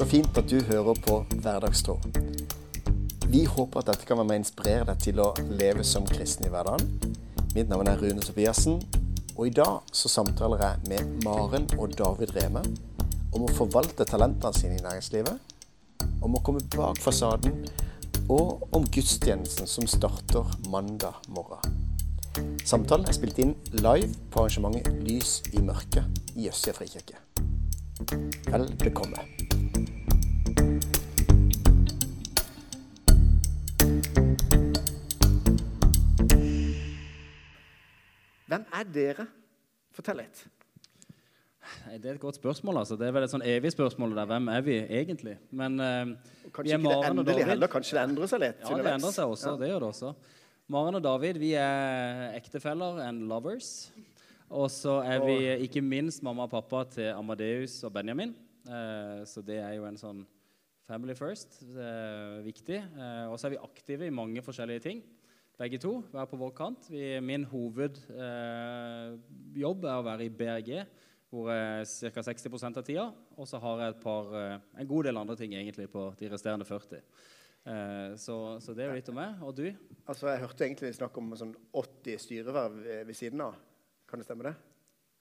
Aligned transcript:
Så 0.00 0.06
fint 0.08 0.38
at 0.40 0.46
du 0.48 0.62
hører 0.64 0.96
på 1.04 1.14
Hverdagstro. 1.28 1.98
Vi 3.28 3.42
håper 3.44 3.82
at 3.82 3.90
dette 3.90 4.06
kan 4.08 4.16
være 4.16 4.28
med 4.30 4.38
å 4.38 4.40
inspirere 4.40 4.86
deg 4.88 5.02
til 5.04 5.18
å 5.20 5.26
leve 5.58 5.84
som 5.84 6.06
kristen 6.08 6.46
i 6.48 6.52
hverdagen. 6.54 6.86
Mitt 7.52 7.68
navn 7.68 7.90
er 7.90 8.00
Rune 8.00 8.24
Tobiassen, 8.24 8.78
og 9.34 9.50
i 9.50 9.52
dag 9.58 9.90
så 9.92 10.08
samtaler 10.08 10.64
jeg 10.64 10.88
med 10.88 11.26
Maren 11.26 11.68
og 11.76 11.92
David 12.00 12.32
Reme 12.38 12.62
om 13.36 13.44
å 13.44 13.50
forvalte 13.58 14.08
talentene 14.08 14.56
sine 14.56 14.78
i 14.78 14.86
næringslivet, 14.86 15.52
om 16.24 16.32
å 16.32 16.42
komme 16.48 16.64
bak 16.72 16.96
fasaden, 17.04 17.60
og 18.32 18.64
om 18.72 18.88
gudstjenesten 18.88 19.68
som 19.68 19.84
starter 19.84 20.48
mandag 20.72 21.20
morgen. 21.28 21.76
Samtalen 22.64 23.04
er 23.04 23.20
spilt 23.20 23.44
inn 23.44 23.52
live 23.76 24.14
på 24.32 24.46
arrangementet 24.46 25.04
Lys 25.04 25.42
i 25.52 25.60
mørket 25.60 26.24
i 26.40 26.48
Østsida 26.48 26.78
frikirke. 26.80 27.20
Vel 28.48 28.70
bekomme. 28.80 29.49
Hvem 38.50 38.64
er 38.74 38.88
dere? 38.90 39.26
Fortell 39.94 40.24
litt. 40.24 40.40
Det 41.86 42.08
er 42.08 42.16
et 42.16 42.22
godt 42.22 42.38
spørsmål. 42.40 42.80
altså. 42.80 42.96
Det 42.98 43.06
er 43.06 43.14
vel 43.14 43.26
et 43.26 43.30
sånn 43.30 43.44
evig 43.46 43.70
spørsmål. 43.70 44.16
der. 44.16 44.26
Hvem 44.26 44.48
er 44.50 44.64
vi 44.66 44.76
egentlig? 44.82 45.36
Men 45.54 45.78
eh, 45.78 46.04
vi 46.10 46.50
Kanskje 46.56 46.74
er 46.74 46.80
ikke 46.80 46.94
det 46.96 47.10
endelig 47.12 47.46
heller. 47.46 47.70
Kanskje 47.70 47.98
det 47.98 48.02
endrer 48.08 48.30
seg 48.32 48.42
litt 48.42 48.64
Ja, 48.64 48.78
det 48.80 48.94
endrer 48.96 49.14
seg 49.14 49.34
også. 49.36 49.52
Ja. 49.52 49.60
Det 49.60 49.68
gjør 49.70 49.84
det 49.84 49.90
også. 49.92 50.12
Maren 50.70 50.98
og 50.98 51.04
David 51.04 51.38
vi 51.42 51.52
er 51.58 52.34
ektefeller 52.38 52.98
and 53.06 53.28
lovers. 53.30 53.70
Og 54.50 54.66
så 54.74 54.96
er 55.06 55.22
vi 55.22 55.36
ikke 55.68 55.82
minst 55.84 56.24
mamma 56.26 56.48
og 56.48 56.50
pappa 56.50 56.82
til 56.90 57.12
Amadeus 57.14 57.78
og 57.86 57.94
Benjamin. 57.94 58.34
Eh, 58.66 59.22
så 59.30 59.46
det 59.46 59.60
er 59.62 59.76
jo 59.78 59.86
en 59.86 60.00
sånn 60.00 60.24
family 60.90 61.14
first. 61.14 61.60
Eh, 61.70 62.42
viktig. 62.50 62.82
Eh, 62.82 63.24
og 63.30 63.38
så 63.38 63.46
er 63.46 63.54
vi 63.54 63.62
aktive 63.62 64.10
i 64.10 64.14
mange 64.14 64.42
forskjellige 64.42 64.88
ting. 64.88 65.06
Begge 65.60 65.76
to, 65.76 65.98
hver 66.08 66.24
på 66.24 66.38
vår 66.40 66.52
kant. 66.56 66.86
Vi, 66.88 67.18
min 67.20 67.42
hovedjobb 67.44 68.14
eh, 68.16 69.90
er 69.90 69.98
å 69.98 70.04
være 70.06 70.24
i 70.24 70.30
BRG, 70.32 70.70
hvor 71.28 71.50
jeg 71.52 72.14
ca. 72.14 72.22
60% 72.30 72.80
av 72.80 72.86
tida. 72.86 73.04
Og 73.36 73.48
så 73.48 73.60
har 73.60 73.82
jeg 73.82 73.92
et 73.92 74.00
par, 74.00 74.30
eh, 74.40 74.54
en 74.80 74.88
god 74.88 75.10
del 75.10 75.20
andre 75.20 75.36
ting 75.36 75.52
egentlig 75.52 75.90
på 75.92 76.06
de 76.16 76.30
resterende 76.32 76.64
40. 76.64 77.02
Eh, 77.68 78.16
så, 78.16 78.38
så 78.64 78.72
det 78.72 78.86
er 78.86 78.88
jo 78.88 78.96
litt 79.02 79.12
om 79.12 79.20
meg. 79.20 79.44
Og 79.44 79.52
du? 79.60 79.66
Altså, 80.08 80.30
Jeg 80.32 80.40
hørte 80.46 80.64
egentlig 80.64 80.94
snakk 80.96 81.20
om 81.20 81.28
sånn 81.36 81.52
80 81.76 82.24
styreverv 82.24 82.80
ved 83.10 83.16
siden 83.20 83.44
av. 83.44 83.60
Kan 84.08 84.24
det 84.24 84.30
stemme, 84.30 84.48
det? 84.48 84.56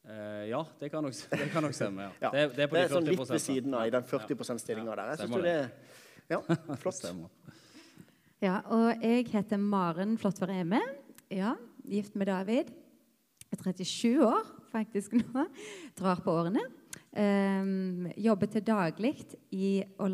Eh, 0.08 0.46
ja, 0.54 0.64
det 0.80 0.88
kan 0.94 1.04
nok, 1.04 1.20
det 1.36 1.52
kan 1.52 1.68
nok 1.68 1.76
stemme. 1.76 2.08
Ja. 2.08 2.12
Ja. 2.30 2.32
Det, 2.32 2.46
det 2.56 2.64
er 2.64 2.72
på 2.72 2.80
det 2.80 2.86
er 2.86 2.94
de 2.94 2.96
sånn 2.96 3.12
litt 3.12 3.28
ved 3.36 3.44
siden 3.44 3.76
av 3.76 3.92
i 3.92 3.92
den 3.92 4.08
40 4.08 4.40
Ja. 4.40 4.40
%-stillinga 4.56 4.96
der. 5.04 5.18
Jeg 5.18 5.26
synes 5.26 5.44
det, 5.44 5.58
det 6.32 6.38
Ja, 6.38 6.40
flott. 6.86 6.96
stemmer. 7.04 7.28
Ja, 8.40 8.62
og 8.72 9.02
jeg 9.04 9.26
heter 9.34 9.60
Maren 9.60 10.14
Flåttvar 10.16 10.54
Eme. 10.54 10.80
Ja, 11.28 11.58
gift 11.84 12.14
med 12.16 12.30
David. 12.30 12.70
Jeg 13.52 13.58
er 13.58 13.74
37 13.84 14.22
år 14.24 14.48
faktisk 14.72 15.18
nå. 15.20 15.44
Drar 16.00 16.22
på 16.24 16.32
årene. 16.32 16.64
Um, 17.12 18.08
jobber 18.16 18.48
til 18.48 18.64
daglig 18.64 19.12
med 19.52 19.92
å 20.00 20.08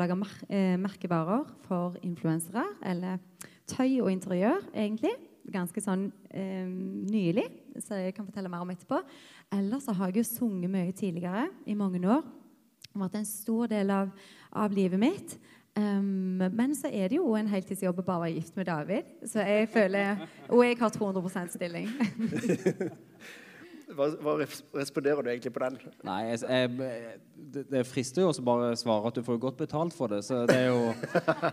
lage 0.00 0.16
mer, 0.16 0.32
eh, 0.48 0.78
merkevarer 0.80 1.44
for 1.68 2.00
influensere. 2.00 2.64
Eller 2.80 3.20
tøy 3.68 4.00
og 4.00 4.08
interiør, 4.14 4.64
egentlig. 4.72 5.12
Ganske 5.52 5.84
sånn 5.84 6.10
eh, 6.30 6.64
nylig, 6.64 7.50
så 7.84 8.00
jeg 8.00 8.16
kan 8.16 8.24
fortelle 8.24 8.48
mer 8.48 8.64
om 8.64 8.72
etterpå. 8.72 9.04
Ellers 9.52 9.84
så 9.84 9.92
har 9.92 10.08
jeg 10.08 10.22
jo 10.24 10.38
sunget 10.40 10.72
mye 10.72 10.92
tidligere, 10.96 11.50
i 11.68 11.76
mange 11.76 12.00
år. 12.00 12.24
Det 12.80 12.96
har 12.96 13.10
vært 13.10 13.20
en 13.20 13.28
stor 13.28 13.68
del 13.68 13.90
av, 13.92 14.08
av 14.56 14.72
livet 14.72 15.00
mitt. 15.00 15.36
Um, 15.76 16.42
men 16.52 16.74
så 16.76 16.90
er 16.92 17.08
det 17.08 17.16
jo 17.16 17.30
en 17.38 17.48
heltidsjobb 17.48 18.02
å 18.02 18.04
bare 18.04 18.26
være 18.26 18.34
gift 18.36 18.58
med 18.58 18.68
David. 18.68 19.14
Så 19.24 19.40
jeg 19.46 19.70
føler 19.72 20.26
Og 20.50 20.66
jeg 20.66 20.76
har 20.80 20.92
200% 20.92 21.54
stilling. 21.56 21.88
Hva, 23.92 24.06
hva 24.24 24.34
responderer 24.40 25.24
du 25.24 25.30
egentlig 25.32 25.52
på 25.52 25.62
den? 25.64 25.74
Nei, 26.06 26.18
jeg, 26.30 26.38
jeg, 26.48 27.16
det, 27.52 27.64
det 27.68 27.82
frister 27.84 28.24
jo 28.24 28.30
også 28.30 28.44
bare 28.46 28.70
å 28.72 28.78
svare 28.78 29.10
at 29.10 29.18
du 29.18 29.24
får 29.26 29.40
godt 29.42 29.58
betalt 29.60 29.96
for 29.96 30.12
det. 30.12 30.22
Så 30.24 30.42
det 30.48 30.56
er 30.56 30.70
jo 30.70 30.92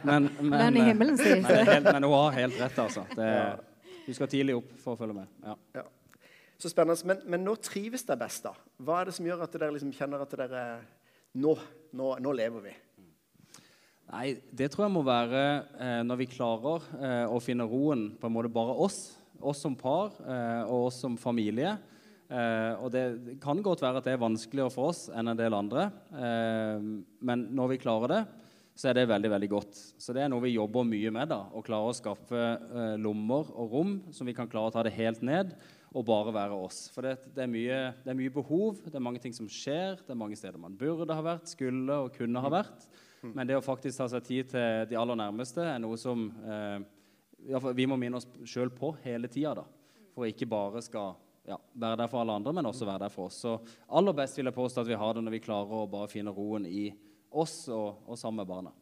Men, 0.07 0.29
men, 0.39 0.53
Men 0.53 0.79
i 0.79 0.85
himmelen, 0.87 1.19
sier 1.19 1.43
er 1.43 1.65
helt, 1.67 1.89
men 1.89 2.07
hun 2.07 2.15
har 2.15 2.37
helt 2.37 2.59
rett, 2.61 2.79
altså. 2.79 3.03
Det, 3.15 3.29
du 4.05 4.13
skal 4.15 4.31
tidlig 4.31 4.55
opp 4.59 4.71
for 4.79 4.95
å 4.95 5.01
følge 5.01 5.17
med. 5.19 5.31
Ja. 5.43 5.57
Ja. 5.81 5.85
Så 6.59 6.71
spennende. 6.71 6.99
Men, 7.07 7.23
men 7.27 7.43
nå 7.47 7.55
trives 7.63 8.03
dere 8.07 8.19
best, 8.23 8.47
da? 8.47 8.55
Hva 8.83 9.01
er 9.01 9.09
det 9.09 9.17
som 9.19 9.27
gjør 9.27 9.43
at 9.45 9.55
dere 9.55 9.75
liksom 9.75 9.93
kjenner 9.95 10.23
at 10.23 10.39
dere 10.39 10.63
Nå, 11.39 11.51
nå, 11.93 12.05
nå 12.25 12.31
lever 12.33 12.63
vi. 12.63 12.71
Nei, 14.09 14.39
det 14.49 14.71
tror 14.73 14.87
jeg 14.87 14.93
må 14.95 15.03
være 15.05 15.41
eh, 15.77 15.99
når 16.01 16.17
vi 16.23 16.25
klarer 16.31 16.85
eh, 16.97 17.25
å 17.29 17.37
finne 17.43 17.67
roen 17.69 18.07
på 18.17 18.25
en 18.25 18.33
måte 18.33 18.49
bare 18.49 18.73
oss. 18.81 18.97
Oss 19.37 19.61
som 19.61 19.75
par 19.77 20.15
eh, 20.25 20.63
og 20.65 20.87
oss 20.87 20.97
som 21.03 21.13
familie. 21.19 21.75
Eh, 22.25 22.73
og 22.81 22.89
det 22.93 23.37
kan 23.41 23.61
godt 23.61 23.83
være 23.85 24.01
at 24.01 24.07
det 24.07 24.15
er 24.15 24.21
vanskeligere 24.21 24.73
for 24.73 24.89
oss 24.89 25.03
enn 25.13 25.29
en 25.29 25.37
del 25.37 25.53
andre. 25.53 25.91
Eh, 26.09 26.87
men 27.21 27.43
når 27.53 27.75
vi 27.75 27.81
klarer 27.85 28.15
det, 28.15 28.21
så 28.73 28.89
er 28.89 28.97
det 28.97 29.09
veldig 29.11 29.29
veldig 29.35 29.49
godt. 29.51 29.77
Så 30.01 30.15
det 30.15 30.23
er 30.23 30.31
noe 30.33 30.41
vi 30.41 30.55
jobber 30.55 30.87
mye 30.89 31.11
med. 31.13 31.29
da, 31.29 31.43
Å 31.53 31.61
klare 31.65 31.91
å 31.91 31.93
skaffe 31.93 32.39
eh, 32.39 32.95
lommer 32.97 33.51
og 33.53 33.75
rom 33.75 33.91
som 34.15 34.25
vi 34.25 34.33
kan 34.33 34.49
klare 34.49 34.71
å 34.71 34.73
ta 34.73 34.87
det 34.87 34.95
helt 34.97 35.21
ned 35.21 35.53
og 35.93 36.07
bare 36.09 36.33
være 36.33 36.57
oss. 36.57 36.87
For 36.95 37.05
det, 37.05 37.13
det, 37.35 37.45
er 37.45 37.51
mye, 37.51 37.77
det 38.01 38.09
er 38.09 38.17
mye 38.17 38.33
behov, 38.33 38.81
det 38.89 38.97
er 38.97 39.05
mange 39.05 39.21
ting 39.21 39.37
som 39.37 39.49
skjer, 39.49 40.01
det 40.01 40.15
er 40.15 40.17
mange 40.17 40.37
steder 40.37 40.57
man 40.61 40.77
burde 40.77 41.13
ha 41.13 41.25
vært, 41.25 41.49
skulle 41.53 42.01
og 42.07 42.17
kunne 42.17 42.41
ha 42.41 42.51
vært. 42.57 42.89
Men 43.21 43.47
det 43.47 43.57
å 43.57 43.63
faktisk 43.63 43.99
ta 43.99 44.07
seg 44.11 44.23
tid 44.25 44.51
til 44.53 44.85
de 44.89 44.97
aller 44.99 45.19
nærmeste 45.19 45.65
er 45.65 45.81
noe 45.83 45.97
som 45.99 46.29
eh, 46.43 46.77
vi 47.75 47.87
må 47.87 47.97
minne 47.99 48.19
oss 48.19 48.27
sjøl 48.47 48.71
på 48.75 48.93
hele 49.03 49.29
tida. 49.31 49.65
For 50.15 50.27
ikke 50.27 50.47
bare 50.49 50.81
skal 50.83 51.15
ja, 51.49 51.57
være 51.73 52.01
der 52.03 52.11
for 52.11 52.21
alle 52.21 52.35
andre, 52.39 52.53
men 52.55 52.69
også 52.69 52.87
være 52.87 53.05
der 53.05 53.13
for 53.13 53.29
oss. 53.29 53.39
Så 53.43 53.55
aller 53.97 54.15
best 54.17 54.37
vil 54.37 54.49
jeg 54.49 54.57
påstå 54.57 54.83
at 54.83 54.91
vi 54.91 54.99
har 54.99 55.15
det 55.15 55.23
når 55.25 55.37
vi 55.37 55.43
klarer 55.43 55.81
å 55.81 55.89
bare 55.89 56.11
finne 56.11 56.33
roen 56.35 56.67
i 56.69 56.89
oss 57.29 57.63
og, 57.73 58.05
og 58.05 58.19
sammen 58.19 58.43
med 58.43 58.51
barna. 58.51 58.73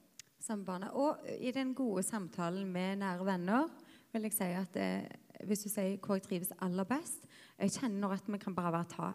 Sammen 0.43 0.65
barna. 0.67 0.91
Og 0.95 1.23
i 1.39 1.51
den 1.55 1.73
gode 1.77 2.03
samtalen 2.05 2.67
med 2.71 3.01
nære 3.01 3.25
venner 3.27 3.71
vil 4.13 4.27
jeg 4.27 4.37
si 4.37 4.51
at 4.55 4.77
eh, 4.79 5.07
hvis 5.47 5.65
du 5.65 5.69
sier 5.69 5.97
hvor 6.01 6.17
jeg 6.17 6.25
trives 6.25 6.53
aller 6.65 6.87
best 6.89 7.27
Jeg 7.57 7.73
kjenner 7.75 8.15
at 8.15 8.29
vi 8.29 8.39
kan 8.41 8.55
bare 8.55 8.71
være 8.73 8.89
ta 8.91 9.11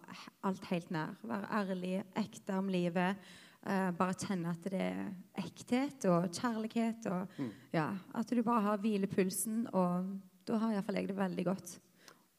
alt 0.49 0.65
helt 0.71 0.91
nær. 0.91 1.15
Være 1.23 1.51
ærlig, 1.61 1.97
ekte 2.19 2.59
om 2.59 2.71
livet. 2.75 3.21
Eh, 3.67 3.89
bare 3.99 4.19
kjenne 4.19 4.53
at 4.53 4.69
det 4.73 4.83
er 4.83 5.09
ekthet 5.43 6.07
og 6.11 6.29
kjærlighet. 6.31 7.09
Og 7.13 7.49
ja, 7.75 7.89
at 8.15 8.31
du 8.31 8.43
bare 8.43 8.67
har 8.69 8.83
hvilepulsen. 8.83 9.67
Og 9.73 10.13
da 10.49 10.61
har 10.63 10.77
iallfall 10.77 11.01
jeg 11.01 11.11
det 11.11 11.19
veldig 11.19 11.49
godt. 11.51 11.75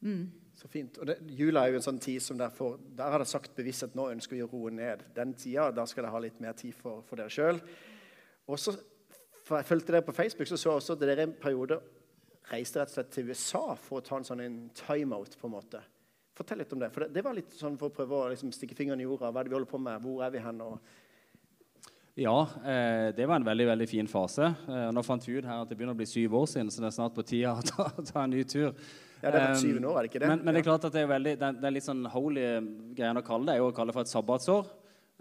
Mm. 0.03 0.23
Så 0.53 0.69
fint. 0.69 0.97
Og 1.01 1.09
det, 1.09 1.17
Jula 1.33 1.63
er 1.63 1.73
jo 1.73 1.81
en 1.81 1.87
sånn 1.87 2.01
tid 2.03 2.21
som 2.21 2.37
derfor, 2.37 2.77
der 2.93 3.09
har 3.09 3.23
dere 3.23 3.29
sagt 3.29 3.55
bevisst 3.57 3.87
at 3.87 3.95
nå 3.97 4.11
ønsker 4.13 4.37
vi 4.37 4.43
å 4.45 4.49
roe 4.51 4.71
ned. 4.73 5.07
Den 5.15 5.33
tida, 5.33 5.71
da 5.73 5.85
skal 5.89 6.05
dere 6.05 6.13
ha 6.13 6.21
litt 6.23 6.41
mer 6.43 6.53
tid 6.57 6.75
for, 6.77 7.01
for 7.07 7.19
dere 7.19 7.33
sjøl. 7.33 7.61
Og 8.51 8.59
så 8.59 8.75
for 9.43 9.59
jeg 9.59 9.67
fulgte 9.67 9.91
dere 9.91 10.05
på 10.07 10.15
Facebook, 10.15 10.47
så 10.47 10.57
så 10.57 10.69
jeg 10.69 10.79
også 10.79 10.95
at 10.95 11.01
dere 11.03 11.25
en 11.25 11.35
periode 11.39 11.79
reiste 12.51 12.79
rett 12.79 12.91
og 12.91 12.95
slett 12.95 13.11
til 13.11 13.29
USA 13.29 13.63
for 13.79 13.99
å 13.99 14.05
ta 14.05 14.19
en 14.19 14.27
sånn 14.27 14.43
en 14.43 14.59
timeout. 14.75 15.37
på 15.39 15.47
en 15.47 15.55
måte. 15.55 15.81
Fortell 16.33 16.63
litt 16.63 16.73
om 16.73 16.79
det. 16.79 16.89
For 16.93 17.05
det, 17.05 17.13
det 17.13 17.23
var 17.23 17.35
litt 17.37 17.53
sånn 17.53 17.77
for 17.77 17.91
å 17.91 17.93
prøve 17.93 18.19
å 18.19 18.29
liksom 18.31 18.51
stikke 18.55 18.75
fingeren 18.75 19.01
i 19.01 19.07
jorda. 19.07 19.31
Hva 19.31 19.41
er 19.41 19.47
det 19.47 19.53
vi 19.53 19.57
holder 19.57 19.71
på 19.71 19.81
med? 19.83 20.01
Hvor 20.01 20.23
er 20.25 20.31
vi 20.33 20.41
hen? 20.43 20.61
Og, 20.65 20.93
Ja, 22.13 22.47
eh, 22.65 23.09
det 23.15 23.25
var 23.25 23.39
en 23.39 23.45
veldig 23.45 23.65
veldig 23.71 23.87
fin 23.89 24.07
fase. 24.07 24.51
Eh, 24.69 24.89
nå 24.93 25.01
fant 25.01 25.23
vi 25.25 25.39
ut 25.39 25.47
her 25.49 25.63
at 25.63 25.69
det 25.69 25.77
begynner 25.79 25.95
å 25.95 25.97
bli 25.97 26.05
syv 26.05 26.35
år 26.37 26.45
siden, 26.51 26.69
så 26.69 26.83
det 26.83 26.91
er 26.91 26.93
snart 26.99 27.15
på 27.15 27.25
tide 27.25 27.49
å 27.49 27.63
ta, 27.65 27.87
ta 28.11 28.21
en 28.21 28.35
ny 28.35 28.43
tur. 28.45 28.69
ja, 29.23 29.31
det 29.31 29.39
er 29.39 29.55
syv 29.55 29.63
syvende 29.63 29.89
år, 29.89 29.97
er 29.97 30.05
det 30.05 30.11
ikke 30.11 30.21
det? 30.21 30.29
Men, 30.29 30.43
men 30.45 30.53
det 30.53 30.61
er 30.61 30.67
klart 30.67 30.85
at 30.85 30.93
det 30.93 31.01
er 31.01 31.09
veldig, 31.09 31.33
det 31.41 31.49
det 31.57 31.69
er 31.69 31.73
litt 31.73 31.87
sånn 31.87 32.05
holy 32.13 32.45
greien 32.93 33.17
å 33.17 33.25
kalle 33.25 33.49
det, 33.49 33.55
er 33.55 33.63
jo 33.63 33.71
å 33.71 33.73
kalle 33.73 33.89
det 33.89 33.97
for 33.97 34.05
et 34.05 34.13
sabbatsår. 34.13 34.69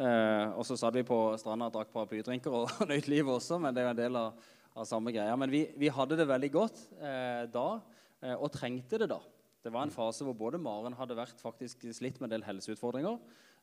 Eh, 0.02 0.46
og 0.52 0.68
så 0.68 0.76
satt 0.76 0.96
vi 0.98 1.04
på 1.08 1.18
stranda 1.40 1.70
og 1.70 1.78
drakk 1.78 1.96
paraplydrinker 1.96 2.56
og 2.60 2.84
nøyt 2.90 3.08
livet 3.08 3.38
også, 3.38 3.56
men 3.62 3.72
det 3.72 3.80
er 3.80 3.88
jo 3.88 3.94
en 3.94 4.02
del 4.02 4.20
av, 4.26 4.52
av 4.76 4.88
samme 4.92 5.16
greia. 5.16 5.32
Men 5.40 5.52
vi, 5.54 5.64
vi 5.80 5.92
hadde 5.96 6.20
det 6.20 6.28
veldig 6.28 6.52
godt 6.52 6.84
eh, 7.00 7.44
da, 7.56 7.66
eh, 8.20 8.36
og 8.36 8.52
trengte 8.52 9.00
det 9.00 9.08
da. 9.14 9.22
Det 9.62 9.70
var 9.70 9.86
en 9.86 9.94
fase 9.94 10.26
hvor 10.26 10.34
både 10.34 10.58
Maren 10.58 10.96
hadde 10.98 11.16
vært 11.18 11.40
faktisk 11.42 11.84
slitt 11.94 12.18
med 12.18 12.28
en 12.28 12.34
del 12.34 12.46
helseutfordringer, 12.48 13.18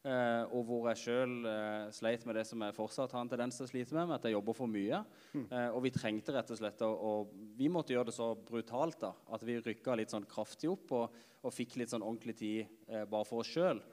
eh, 0.08 0.44
og 0.56 0.64
hvor 0.70 0.88
jeg 0.92 1.02
sjøl 1.02 1.34
eh, 1.50 1.90
sleit 1.96 2.24
med 2.28 2.40
det 2.40 2.46
som 2.48 2.64
jeg 2.64 2.76
fortsatt 2.78 3.16
har 3.16 3.26
en 3.26 3.32
tendens 3.32 3.60
til 3.60 3.68
å 3.68 3.72
slite 3.72 3.98
med, 3.98 4.08
med 4.08 4.16
at 4.16 4.28
jeg 4.30 4.38
jobber 4.38 4.56
for 4.56 4.72
mye. 4.72 5.02
Eh, 5.44 5.68
og 5.68 5.82
vi 5.84 5.94
trengte 5.96 6.36
rett 6.36 6.54
og 6.56 6.62
slett 6.62 6.86
å 6.88 6.92
og 7.10 7.34
Vi 7.60 7.68
måtte 7.72 7.92
gjøre 7.96 8.10
det 8.12 8.16
så 8.16 8.32
brutalt 8.34 9.02
da, 9.04 9.12
at 9.36 9.44
vi 9.44 9.60
rykka 9.60 9.98
litt 10.00 10.16
sånn 10.16 10.28
kraftig 10.30 10.72
opp 10.72 10.96
og, 10.96 11.18
og 11.44 11.56
fikk 11.56 11.76
litt 11.82 11.92
sånn 11.92 12.06
ordentlig 12.06 12.38
tid 12.40 12.62
eh, 12.88 13.04
bare 13.04 13.28
for 13.28 13.44
oss 13.44 13.52
sjøl. 13.52 13.84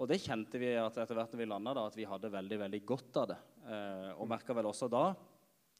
Og 0.00 0.06
det 0.08 0.22
kjente 0.24 0.60
vi 0.60 0.70
at 0.80 0.96
etter 0.96 1.16
hvert 1.16 1.32
når 1.34 1.40
vi 1.42 1.48
landa, 1.50 1.72
at 1.84 1.96
vi 1.96 2.06
hadde 2.08 2.32
veldig 2.32 2.58
veldig 2.62 2.80
godt 2.88 3.18
av 3.20 3.26
det. 3.32 3.40
Eh, 3.68 4.12
og 4.16 4.28
merka 4.30 4.56
vel 4.56 4.68
også 4.70 4.88
da 4.92 5.10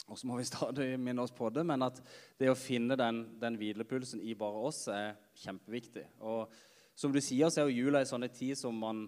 og 0.06 0.19
så 0.19 0.29
må 0.29 0.38
vi 0.38 0.47
stadig 0.47 0.93
minne 1.03 1.25
oss 1.25 1.35
på 1.35 1.50
det, 1.50 1.64
men 1.67 1.82
at 1.87 1.99
det 2.38 2.50
å 2.53 2.58
finne 2.58 2.99
den, 2.99 3.25
den 3.41 3.58
hvilepulsen 3.58 4.23
i 4.23 4.37
bare 4.38 4.67
oss 4.69 4.85
er 4.93 5.17
kjempeviktig. 5.43 6.05
Og 6.23 6.53
som 6.97 7.12
du 7.12 7.19
sier, 7.20 7.50
så 7.50 7.62
er 7.62 7.70
jo 7.70 7.87
jula 7.87 8.03
en 8.03 8.08
sånn 8.08 8.29
tid 8.32 8.55
som 8.58 8.76
man 8.79 9.06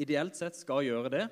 ideelt 0.00 0.38
sett 0.38 0.56
skal 0.58 0.84
gjøre 0.86 1.10
det. 1.12 1.24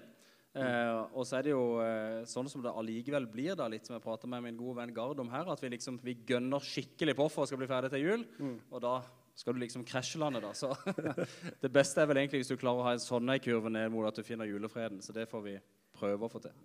Eh, 0.52 0.99
og 1.17 1.25
så 1.25 1.38
er 1.38 1.46
det 1.46 1.55
jo 1.55 1.62
eh, 1.81 2.19
sånn 2.29 2.50
som 2.50 2.61
det 2.64 2.75
allikevel 2.76 3.25
blir, 3.31 3.55
da, 3.56 3.70
litt 3.73 3.88
som 3.88 3.96
jeg 3.96 4.05
prater 4.05 4.29
med 4.29 4.44
min 4.44 4.58
gode 4.58 4.82
venn 4.82 4.93
Gard 4.93 5.23
om 5.23 5.31
her, 5.32 5.49
at 5.49 5.62
vi 5.62 5.70
liksom 5.73 5.96
vi 6.05 6.19
gønner 6.29 6.61
skikkelig 6.67 7.17
på 7.17 7.29
for 7.32 7.46
å 7.46 7.49
skal 7.49 7.62
bli 7.62 7.70
ferdig 7.70 7.93
til 7.94 8.05
jul. 8.05 8.26
Og 8.69 8.82
da 8.84 8.99
skal 9.38 9.56
du 9.56 9.62
liksom 9.62 9.87
krasjelande, 9.88 10.43
da. 10.44 10.52
Så 10.58 10.75
det 11.62 11.73
beste 11.73 12.02
er 12.02 12.11
vel 12.11 12.20
egentlig 12.20 12.43
hvis 12.43 12.52
du 12.52 12.58
klarer 12.61 12.82
å 12.82 12.88
ha 12.90 12.96
en 12.99 13.06
sånn 13.06 13.32
ei 13.32 13.40
kurve 13.40 13.73
ned 13.73 13.94
mot 13.94 14.11
at 14.11 14.19
du 14.19 14.26
finner 14.26 14.50
julefreden. 14.50 15.00
Så 15.00 15.17
det 15.17 15.31
får 15.31 15.46
vi 15.46 15.56
prøve 15.96 16.29
å 16.29 16.32
få 16.32 16.43
til. 16.44 16.58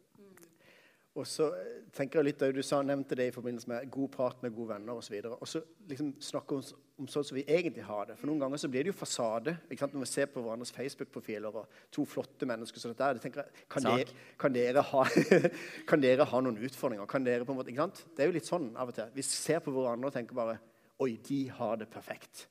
Og 1.18 1.26
så 1.26 1.48
eh, 1.58 1.78
tenker 1.96 2.20
jeg 2.20 2.28
litt, 2.28 2.44
Du 2.54 2.62
sa, 2.66 2.84
nevnte 2.86 3.18
det 3.18 3.30
i 3.30 3.34
forbindelse 3.34 3.70
med 3.72 3.90
god 3.94 4.10
prat 4.14 4.44
med 4.46 4.54
gode 4.54 4.76
venner 4.76 5.00
osv. 5.00 5.16
Og 5.32 5.48
så 5.50 5.64
liksom 5.90 6.12
snakke 6.22 6.58
om, 6.60 6.66
om 7.02 7.10
sånn 7.10 7.26
som 7.26 7.38
vi 7.40 7.46
egentlig 7.48 7.86
har 7.88 8.12
det. 8.12 8.18
For 8.20 8.30
Noen 8.30 8.44
ganger 8.44 8.62
så 8.62 8.70
blir 8.72 8.86
det 8.86 8.94
jo 8.94 9.00
fasade. 9.00 9.56
ikke 9.68 9.82
sant? 9.82 9.96
Når 9.98 10.06
vi 10.06 10.12
ser 10.12 10.30
på 10.34 10.44
hverandres 10.46 10.74
Facebook-profiler 10.76 11.62
og 11.64 11.80
to 11.94 12.06
flotte 12.10 12.50
mennesker 12.50 12.84
som 12.84 12.94
dette, 12.94 13.24
tenker, 13.24 13.50
kan, 13.74 13.88
dere, 13.88 14.18
kan, 14.40 14.54
dere 14.54 14.86
ha, 14.92 15.06
kan 15.90 16.04
dere 16.04 16.28
ha 16.30 16.44
noen 16.44 16.62
utfordringer? 16.70 17.10
Kan 17.10 17.26
dere 17.26 17.48
på 17.48 17.56
en 17.56 17.62
måte, 17.62 17.74
ikke 17.74 17.88
sant? 17.88 18.04
Det 18.14 18.26
er 18.26 18.32
jo 18.32 18.38
litt 18.38 18.52
sånn 18.52 18.70
av 18.78 18.94
og 18.94 19.00
til. 19.00 19.10
Vi 19.18 19.26
ser 19.26 19.64
på 19.66 19.74
hverandre 19.74 20.12
og 20.12 20.18
tenker 20.18 20.38
bare 20.38 20.60
Oi, 21.02 21.12
de 21.22 21.44
har 21.54 21.76
det 21.78 21.86
perfekt. 21.94 22.48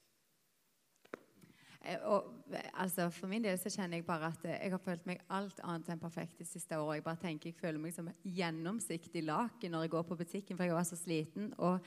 Eh, 1.86 2.02
og, 2.02 2.34
altså, 2.74 3.08
for 3.14 3.30
min 3.30 3.44
del 3.44 3.58
så 3.60 3.70
kjenner 3.72 4.00
jeg 4.00 4.06
bare 4.08 4.30
at 4.32 4.44
eh, 4.46 4.58
jeg 4.64 4.74
har 4.74 4.82
følt 4.82 5.06
meg 5.08 5.22
alt 5.34 5.60
annet 5.64 5.92
enn 5.92 6.02
perfekt 6.02 6.42
det 6.42 6.48
siste 6.48 6.78
året. 6.78 6.98
Jeg 6.98 7.06
bare 7.06 7.22
tenker 7.22 7.52
jeg 7.52 7.60
føler 7.60 7.82
meg 7.82 7.94
som 7.96 8.10
gjennomsiktig 8.24 9.24
laken 9.26 9.74
når 9.74 9.86
jeg 9.86 9.94
går 9.96 10.06
på 10.10 10.20
butikken, 10.20 10.58
for 10.58 10.68
jeg 10.68 10.76
var 10.76 10.88
så 10.88 10.98
sliten. 10.98 11.52
Og, 11.62 11.78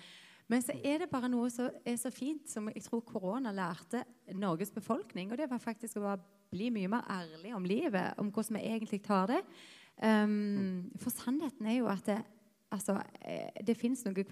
men 0.50 0.64
så 0.66 0.76
er 0.80 1.04
det 1.04 1.12
bare 1.12 1.32
noe 1.32 1.52
som 1.54 1.70
er 1.86 2.00
så 2.02 2.12
fint, 2.14 2.48
som 2.50 2.72
jeg 2.74 2.86
tror 2.88 3.06
korona 3.08 3.54
lærte 3.56 4.06
Norges 4.38 4.74
befolkning. 4.76 5.32
Og 5.32 5.42
det 5.42 5.50
var 5.52 5.62
faktisk 5.64 6.00
å 6.00 6.08
bare 6.08 6.24
bli 6.50 6.72
mye 6.74 6.90
mer 6.90 7.06
ærlig 7.14 7.54
om 7.54 7.68
livet, 7.68 8.16
om 8.18 8.32
hvordan 8.34 8.58
vi 8.58 8.72
egentlig 8.72 9.04
tar 9.06 9.30
det. 9.30 9.44
Um, 10.00 10.88
for 10.98 11.12
sannheten 11.12 11.68
er 11.68 11.82
jo 11.82 11.90
at 11.92 12.06
det, 12.08 12.22
altså, 12.74 12.96
eh, 13.22 13.50
det 13.66 13.76
fins 13.78 14.02
noe 14.06 14.26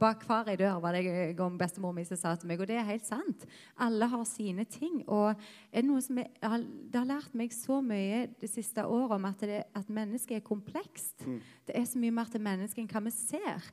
bak 0.00 0.24
hver 0.26 0.50
ei 0.50 0.58
dør, 0.58 0.80
var 0.82 0.94
det 0.96 1.04
en 1.06 1.36
gang 1.38 1.56
bestemor 1.58 1.94
mi 1.96 2.04
sa 2.08 2.34
til 2.36 2.50
meg. 2.50 2.60
Og 2.60 2.68
det 2.70 2.78
er 2.78 2.88
helt 2.88 3.06
sant. 3.06 3.46
Alle 3.78 4.08
har 4.10 4.24
sine 4.28 4.64
ting. 4.64 5.02
Og 5.08 5.30
er 5.32 5.80
det, 5.80 5.86
noe 5.88 6.02
som 6.04 6.20
jeg, 6.20 6.30
det 6.40 7.00
har 7.00 7.08
lært 7.08 7.34
meg 7.36 7.54
så 7.54 7.80
mye 7.84 8.26
det 8.40 8.50
siste 8.52 8.84
året 8.86 9.16
om 9.18 9.28
at, 9.30 9.42
det, 9.46 9.64
at 9.74 9.90
mennesket 9.90 10.38
er 10.38 10.46
komplekst. 10.46 11.26
Mm. 11.26 11.40
Det 11.66 11.76
er 11.76 11.88
så 11.88 12.02
mye 12.02 12.14
mer 12.14 12.30
til 12.30 12.44
mennesket 12.44 12.84
enn 12.84 12.90
hva 12.92 13.04
vi 13.06 13.14
ser. 13.14 13.70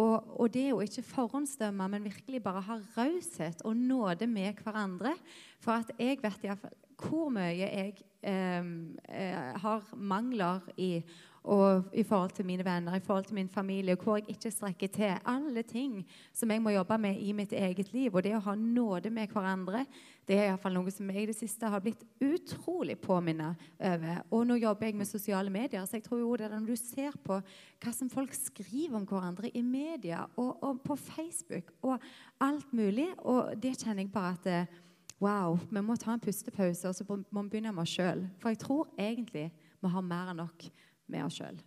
Og, 0.00 0.36
og, 0.40 0.46
det 0.54 0.70
å 0.72 0.82
ikke 0.84 1.04
forhåndsdømme, 1.04 1.88
men 1.92 2.06
virkelig 2.06 2.42
bare 2.42 2.62
ha 2.64 2.78
raushet 2.96 3.64
og 3.68 3.76
nåde 3.76 4.28
med 4.30 4.62
hverandre. 4.64 5.16
For 5.60 5.76
at 5.76 5.92
jeg 5.98 6.22
vet 6.22 6.46
iallfall 6.46 6.78
hvor 7.00 7.30
mye 7.32 7.54
jeg 7.56 7.94
eh, 8.28 8.66
eh, 9.08 9.60
har 9.62 9.86
mangler 9.96 10.66
i 10.76 10.98
og 11.44 11.88
i 11.96 12.02
forhold 12.04 12.34
til 12.36 12.44
mine 12.44 12.64
venner, 12.64 12.94
i 12.94 13.00
forhold 13.00 13.24
til 13.24 13.34
min 13.34 13.48
familie, 13.48 13.96
hvor 13.96 14.18
jeg 14.18 14.28
ikke 14.28 14.50
strekker 14.52 14.88
til. 14.92 15.14
Alle 15.24 15.62
ting 15.62 16.02
som 16.32 16.50
jeg 16.50 16.62
må 16.62 16.70
jobbe 16.70 16.98
med 16.98 17.16
i 17.16 17.32
mitt 17.32 17.52
eget 17.52 17.92
liv. 17.92 18.14
Og 18.14 18.22
det 18.24 18.34
å 18.36 18.42
ha 18.44 18.54
nåde 18.54 19.10
med 19.10 19.32
hverandre, 19.32 19.86
det 20.28 20.36
er 20.36 20.50
iallfall 20.50 20.76
noe 20.76 20.92
som 20.92 21.08
jeg 21.08 21.22
i 21.22 21.30
det 21.30 21.36
siste 21.38 21.70
har 21.72 21.80
blitt 21.80 22.04
utrolig 22.20 22.98
påminnet 23.00 23.56
over. 23.78 24.20
Og 24.30 24.44
nå 24.46 24.58
jobber 24.60 24.90
jeg 24.90 24.98
med 25.00 25.08
sosiale 25.08 25.50
medier, 25.50 25.86
så 25.86 25.96
jeg 25.96 26.04
tror 26.04 26.20
jo 26.20 26.36
det 26.36 26.50
er 26.50 26.58
når 26.58 26.68
du 26.68 26.76
ser 26.76 27.16
på 27.24 27.40
hva 27.40 27.94
som 27.96 28.12
folk 28.12 28.36
skriver 28.36 29.00
om 29.00 29.08
hverandre 29.08 29.50
i 29.56 29.64
media 29.64 30.26
og, 30.36 30.60
og 30.60 30.84
på 30.84 30.98
Facebook 31.00 31.72
og 31.80 32.04
alt 32.44 32.68
mulig, 32.76 33.08
og 33.24 33.56
det 33.56 33.78
kjenner 33.80 34.04
jeg 34.04 34.12
bare 34.12 34.36
at 34.36 34.78
Wow, 35.20 35.58
vi 35.68 35.80
må 35.84 35.98
ta 36.00 36.14
en 36.14 36.22
pustepause, 36.22 36.88
og 36.88 36.94
så 36.96 37.04
må 37.04 37.42
vi 37.42 37.50
begynne 37.52 37.74
med 37.76 37.82
oss 37.82 37.92
sjøl. 37.92 38.22
For 38.40 38.54
jeg 38.54 38.62
tror 38.62 38.86
egentlig 38.96 39.50
vi 39.52 39.90
har 39.92 40.04
mer 40.04 40.30
enn 40.32 40.40
nok 40.40 40.64
med 41.12 41.26
oss 41.26 41.40
sjøl 41.40 41.58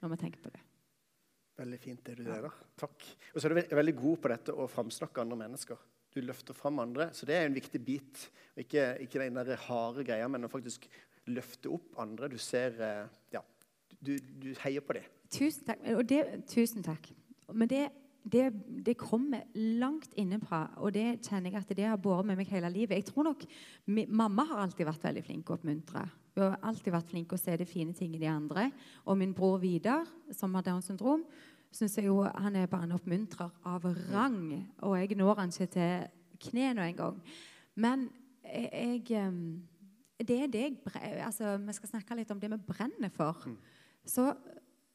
når 0.00 0.12
vi 0.14 0.18
tenker 0.22 0.42
på 0.44 0.52
det. 0.54 0.62
Veldig 1.60 1.78
fint 1.80 2.02
det 2.06 2.16
du 2.16 2.24
gjør. 2.24 2.46
da. 2.48 2.50
Takk. 2.80 3.06
Og 3.34 3.40
så 3.40 3.48
er 3.48 3.52
du 3.52 3.76
veldig 3.76 3.96
god 3.98 4.20
på 4.24 4.30
dette 4.32 4.54
å 4.56 4.68
framsnakke 4.70 5.20
andre 5.20 5.36
mennesker. 5.42 5.80
Du 6.10 6.18
løfter 6.24 6.56
fram 6.56 6.80
andre, 6.82 7.10
så 7.14 7.28
det 7.28 7.36
er 7.36 7.46
en 7.46 7.54
viktig 7.54 7.80
bit. 7.84 8.22
Ikke, 8.58 8.94
ikke 9.04 9.20
den 9.22 9.36
der 9.36 9.60
harde 9.68 10.04
greia, 10.06 10.26
men 10.32 10.48
å 10.48 10.50
faktisk 10.50 10.88
løfte 11.30 11.70
opp 11.76 12.00
andre. 12.02 12.30
Du 12.32 12.38
ser 12.40 12.80
eh, 12.80 13.04
Ja, 13.36 13.42
du, 14.00 14.16
du 14.18 14.50
heier 14.64 14.82
på 14.82 14.96
dem. 14.96 15.06
Tusen 15.30 15.68
takk. 15.68 15.84
Det, 16.08 16.22
tusen 16.50 16.86
takk. 16.86 17.12
Men 17.52 17.70
det, 17.70 17.84
det, 18.22 18.50
det, 18.84 18.96
kommer 19.00 19.46
langt 19.54 20.12
innenfra, 20.18 20.66
og 20.76 20.92
det 20.94 21.22
kjenner 21.24 21.50
jeg 21.50 21.62
at 21.62 21.76
det 21.76 21.86
har 21.88 22.00
båret 22.00 22.26
med 22.28 22.36
meg 22.36 22.50
hele 22.52 22.68
livet. 22.72 22.98
Jeg 22.98 23.08
tror 23.08 23.30
nok, 23.30 23.44
Mamma 24.08 24.44
har 24.50 24.64
alltid 24.64 24.88
vært 24.88 25.06
veldig 25.08 25.22
flink 25.24 25.50
å 25.50 25.56
oppmuntre. 25.56 26.04
Hun 26.36 26.44
har 26.44 26.58
alltid 26.68 26.92
vært 26.94 27.10
flink 27.10 27.32
å 27.32 27.40
se 27.40 27.56
det 27.58 27.68
fine 27.68 27.94
ting 27.96 28.14
i 28.14 28.20
de 28.20 28.28
andre. 28.30 28.68
Og 29.08 29.18
min 29.18 29.32
bror 29.36 29.58
Vidar, 29.62 30.06
som 30.36 30.54
har 30.54 30.66
Downs 30.66 30.90
syndrom, 30.90 31.24
syns 31.74 31.96
jeg 31.98 32.08
jo 32.08 32.20
han 32.26 32.56
er 32.58 32.70
bare 32.70 32.88
en 32.88 32.96
oppmuntrer 32.96 33.50
av 33.66 33.86
rang. 34.10 34.52
Og 34.86 34.96
jeg 34.98 35.18
når 35.18 35.42
han 35.42 35.54
ikke 35.54 35.72
til 35.74 36.48
knærne 36.50 36.88
engang. 36.90 37.20
Men 37.74 38.08
jeg, 38.44 39.04
det 40.26 40.38
er 40.44 40.50
det 40.50 40.64
jeg 40.64 41.20
altså, 41.24 41.56
Vi 41.56 41.76
skal 41.76 41.92
snakke 41.94 42.16
litt 42.18 42.30
om 42.30 42.40
det 42.40 42.50
vi 42.50 42.58
brenner 42.68 43.12
for. 43.14 43.38
Mm. 43.46 43.56
Så, 44.06 44.32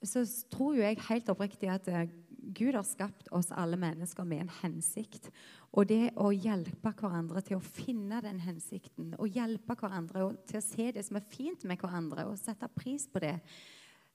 så 0.04 0.26
tror 0.52 0.76
jo 0.76 0.84
jeg 0.84 1.04
helt 1.10 1.30
oppriktig 1.30 1.70
at 1.72 1.88
eh, 1.88 2.08
Gud 2.54 2.76
har 2.76 2.86
skapt 2.86 3.30
oss 3.34 3.52
alle 3.56 3.78
mennesker 3.80 4.28
med 4.28 4.46
en 4.46 4.52
hensikt. 4.62 5.32
Og 5.74 5.88
det 5.90 6.12
å 6.22 6.30
hjelpe 6.32 6.94
hverandre 6.96 7.42
til 7.46 7.58
å 7.58 7.64
finne 7.64 8.22
den 8.24 8.42
hensikten, 8.44 9.14
og 9.18 9.34
hjelpe 9.34 9.76
hverandre 9.80 10.30
til 10.48 10.60
å 10.60 10.66
se 10.66 10.92
det 10.96 11.06
som 11.08 11.18
er 11.20 11.26
fint 11.32 11.66
med 11.68 11.82
hverandre, 11.82 12.28
og 12.30 12.40
sette 12.40 12.70
pris 12.76 13.08
på 13.12 13.24
det, 13.24 13.40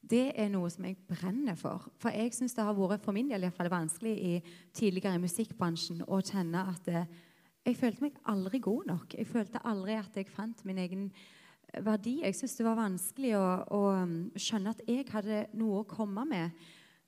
det 0.01 0.31
er 0.41 0.49
noe 0.49 0.71
som 0.73 0.87
jeg 0.89 0.97
brenner 1.09 1.59
for. 1.61 1.91
For 2.01 2.15
jeg 2.15 2.33
syns 2.33 2.55
det 2.57 2.65
har 2.65 2.77
vært 2.77 3.05
for 3.05 3.17
min 3.17 3.29
del 3.29 3.45
i 3.45 3.51
hvert 3.51 3.59
fall, 3.59 3.73
vanskelig 3.73 4.15
i, 4.17 4.33
tidligere 4.77 5.19
i 5.19 5.25
musikkbransjen 5.27 6.07
å 6.09 6.23
kjenne 6.25 6.65
at 6.73 6.87
det, 6.89 7.03
eh, 7.05 7.27
jeg 7.67 7.77
følte 7.77 8.07
meg 8.07 8.17
aldri 8.33 8.59
god 8.65 8.87
nok. 8.89 9.15
Jeg 9.19 9.29
følte 9.29 9.61
aldri 9.69 9.99
at 10.01 10.15
jeg 10.17 10.31
fant 10.33 10.63
min 10.65 10.79
egen 10.81 11.11
verdi. 11.85 12.23
Jeg 12.25 12.35
syntes 12.35 12.57
det 12.57 12.65
var 12.65 12.79
vanskelig 12.79 13.35
å, 13.37 13.45
å 13.77 13.81
skjønne 14.41 14.73
at 14.73 14.81
jeg 14.89 15.05
hadde 15.13 15.43
noe 15.61 15.83
å 15.83 15.89
komme 15.89 16.25
med. 16.31 16.57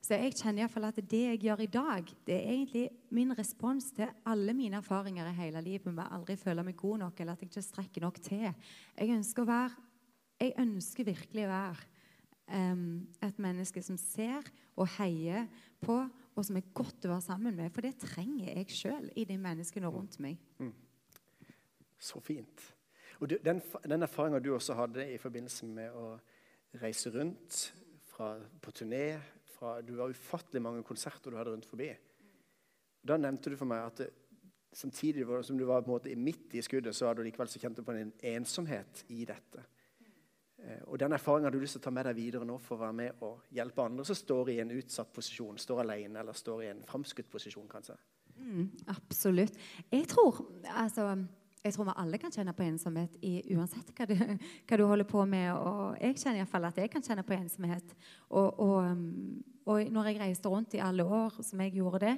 Så 0.03 0.17
jeg 0.19 0.35
kjenner 0.35 0.65
i 0.65 0.71
fall 0.71 0.89
at 0.89 0.97
det 0.99 1.21
jeg 1.21 1.39
gjør 1.45 1.61
i 1.63 1.71
dag, 1.71 2.09
det 2.27 2.35
er 2.35 2.49
egentlig 2.51 2.89
min 3.15 3.31
respons 3.39 3.93
til 3.95 4.11
alle 4.27 4.55
mine 4.59 4.81
erfaringer 4.81 5.29
i 5.31 5.35
hele 5.37 5.63
livet 5.63 5.93
med 5.95 6.03
å 6.03 6.17
aldri 6.19 6.35
føle 6.41 6.65
meg 6.67 6.75
god 6.81 7.05
nok 7.05 7.21
eller 7.23 7.37
at 7.37 7.45
jeg 7.45 7.53
ikke 7.53 7.63
strekker 7.63 8.03
nok 8.03 8.19
til. 8.25 8.49
Jeg 8.99 9.15
ønsker, 9.15 9.47
være, 9.47 9.85
jeg 10.43 10.57
ønsker 10.59 11.07
virkelig 11.07 11.45
å 11.47 11.53
være 11.53 11.87
um, 12.73 12.89
et 13.23 13.39
menneske 13.47 13.83
som 13.87 14.01
ser 14.01 14.49
og 14.75 14.91
heier 14.97 15.47
på, 15.83 16.01
og 16.35 16.49
som 16.49 16.59
er 16.59 16.73
godt 16.75 17.07
å 17.07 17.13
være 17.13 17.27
sammen 17.29 17.55
med. 17.61 17.71
For 17.71 17.87
det 17.87 17.95
trenger 18.03 18.57
jeg 18.57 18.75
sjøl 18.75 19.07
i 19.15 19.27
de 19.29 19.37
menneskene 19.39 19.93
rundt 19.93 20.19
meg. 20.25 20.41
Mm. 20.59 20.73
Så 22.03 22.19
fint. 22.27 22.65
Og 23.21 23.31
du, 23.31 23.37
den, 23.39 23.63
den 23.87 24.03
erfaringa 24.03 24.43
du 24.43 24.51
også 24.57 24.75
hadde 24.75 25.07
i 25.15 25.21
forbindelse 25.23 25.69
med 25.71 25.95
å 25.95 26.17
reise 26.83 27.13
rundt 27.15 27.61
fra, 28.11 28.35
på 28.59 28.75
turné 28.75 29.05
fra 29.63 29.77
Du 29.83 29.95
var 29.95 30.11
ufattelig 30.11 30.63
mange 30.63 30.83
konserter 30.87 31.31
du 31.31 31.39
hadde 31.39 31.55
rundt 31.55 31.69
forbi. 31.69 31.93
Da 33.03 33.19
nevnte 33.19 33.53
du 33.53 33.59
for 33.59 33.71
meg 33.71 33.87
at 33.87 34.03
samtidig 34.73 35.27
som 35.47 35.59
du 35.59 35.65
var 35.69 35.85
på 35.85 35.93
en 35.93 35.97
måte 35.99 36.17
midt 36.17 36.55
i 36.57 36.63
skuddet, 36.65 36.97
så 36.97 37.09
hadde 37.09 37.23
du 37.23 37.29
likevel 37.29 37.51
så 37.51 37.61
kjent 37.63 37.83
på 37.85 37.95
en 37.95 38.13
ensomhet 38.33 39.05
i 39.13 39.27
dette. 39.29 39.65
Eh, 40.63 40.81
og 40.87 40.99
Den 40.99 41.13
erfaringen 41.13 41.49
har 41.49 41.55
du 41.55 41.61
lyst 41.61 41.77
til 41.77 41.83
å 41.83 41.87
ta 41.89 41.93
med 41.95 42.07
deg 42.09 42.19
videre 42.19 42.49
nå 42.49 42.57
for 42.63 42.79
å 42.79 42.85
være 42.85 42.99
med 43.03 43.23
og 43.27 43.53
hjelpe 43.55 43.85
andre 43.85 44.07
som 44.09 44.19
står 44.19 44.53
i 44.55 44.59
en 44.63 44.75
utsatt 44.79 45.13
posisjon, 45.15 45.61
står 45.61 45.85
alene 45.85 46.23
eller 46.23 46.39
står 46.39 46.65
i 46.65 46.73
en 46.73 46.83
framskutt 46.87 47.31
posisjon, 47.31 47.69
kanskje. 47.71 47.99
Mm, 48.39 48.71
absolutt. 48.95 49.59
Jeg 49.91 50.09
tror 50.11 50.41
altså 50.73 51.11
jeg 51.63 51.75
tror 51.77 51.87
vi 51.87 51.95
alle 52.03 52.19
kan 52.19 52.33
kjenne 52.35 52.55
på 52.59 52.65
ensomhet 52.67 53.19
i, 53.23 53.37
uansett 53.55 53.93
hva 53.95 54.07
du, 54.11 54.17
hva 54.67 54.79
du, 54.79 54.85
holder 54.89 55.07
på 55.09 55.25
med. 55.31 55.51
Og 55.55 55.99
jeg 56.01 56.19
kjenner 56.19 56.43
iallfall 56.43 56.69
at 56.69 56.81
jeg 56.83 56.91
kan 56.91 57.05
kjenne 57.07 57.25
på 57.27 57.37
ensomhet. 57.37 57.93
Og, 58.31 58.49
og, 58.59 58.79
um, 58.91 59.05
og, 59.67 59.85
når 59.95 60.11
jeg 60.11 60.23
reiste 60.25 60.51
rundt 60.51 60.75
i 60.75 60.83
alle 60.83 61.07
år 61.07 61.39
som 61.47 61.63
jeg 61.63 61.77
gjorde 61.79 62.03
det, 62.09 62.17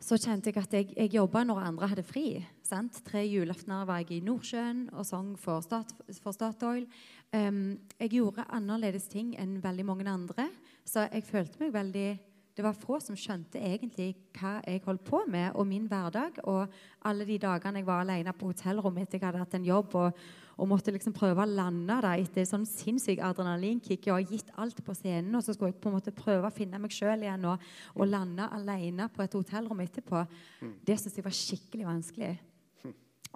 så 0.00 0.18
kjente 0.20 0.52
jeg 0.52 0.60
at 0.60 0.74
jeg, 0.76 0.88
jeg 0.92 1.12
jobba 1.14 1.42
når 1.44 1.62
andre 1.70 1.88
hadde 1.92 2.04
fri. 2.04 2.24
Sant? 2.64 3.00
Tre 3.04 3.22
julaftener 3.24 3.84
var 3.88 4.02
jeg 4.02 4.18
i 4.18 4.24
Nordsjøen 4.24 4.86
og 4.92 5.06
sang 5.08 5.34
for, 5.40 5.64
Stat, 5.64 5.92
for 6.20 6.36
Statoil. 6.36 6.88
Um, 7.36 7.76
jeg 8.00 8.16
gjorde 8.16 8.48
annerledes 8.56 9.08
ting 9.12 9.34
enn 9.40 9.58
veldig 9.64 9.86
mange 9.88 10.08
andre, 10.08 10.48
så 10.84 11.08
jeg 11.10 11.28
følte 11.28 11.60
meg 11.60 11.76
veldig 11.76 12.08
det 12.56 12.64
var 12.64 12.76
få 12.76 12.96
som 13.04 13.16
skjønte 13.18 13.60
egentlig 13.60 14.14
hva 14.38 14.56
jeg 14.64 14.80
holdt 14.86 15.04
på 15.04 15.20
med, 15.28 15.50
og 15.60 15.66
min 15.68 15.84
hverdag. 15.90 16.38
Og 16.48 16.72
alle 17.04 17.26
de 17.28 17.36
dagene 17.42 17.82
jeg 17.82 17.88
var 17.88 18.00
alene 18.00 18.32
på 18.32 18.48
hotellrommet 18.48 19.04
etter 19.04 19.18
jeg 19.18 19.26
hadde 19.26 19.42
hatt 19.42 19.56
en 19.58 19.66
jobb 19.66 19.96
og, 20.00 20.22
og 20.56 20.70
måtte 20.70 20.94
liksom 20.94 21.12
prøve 21.16 21.44
å 21.44 21.50
lande 21.50 21.98
da, 22.00 22.14
etter 22.16 22.48
sånn 22.48 22.64
sinnssyk 22.64 23.20
adrenalinkick 23.20 24.08
og 24.14 24.32
gitt 24.32 24.48
alt 24.56 24.80
på 24.84 24.96
scenen. 24.96 25.36
Og 25.36 25.44
så 25.44 25.52
skulle 25.52 25.74
jeg 25.74 25.82
på 25.84 25.92
en 25.92 25.98
måte 25.98 26.16
prøve 26.16 26.48
å 26.48 26.54
finne 26.54 26.80
meg 26.80 26.96
sjøl 26.96 27.26
igjen 27.26 27.44
og, 27.50 27.70
og, 27.92 28.06
lande 28.08 28.48
alene 28.56 29.10
på 29.12 29.26
et 29.26 29.36
hotellrom 29.36 29.84
etterpå. 29.84 30.24
Mm. 30.64 30.76
Det 30.88 30.96
syntes 30.96 31.20
jeg 31.20 31.28
var 31.28 31.40
skikkelig 31.44 31.90
vanskelig. 31.92 32.36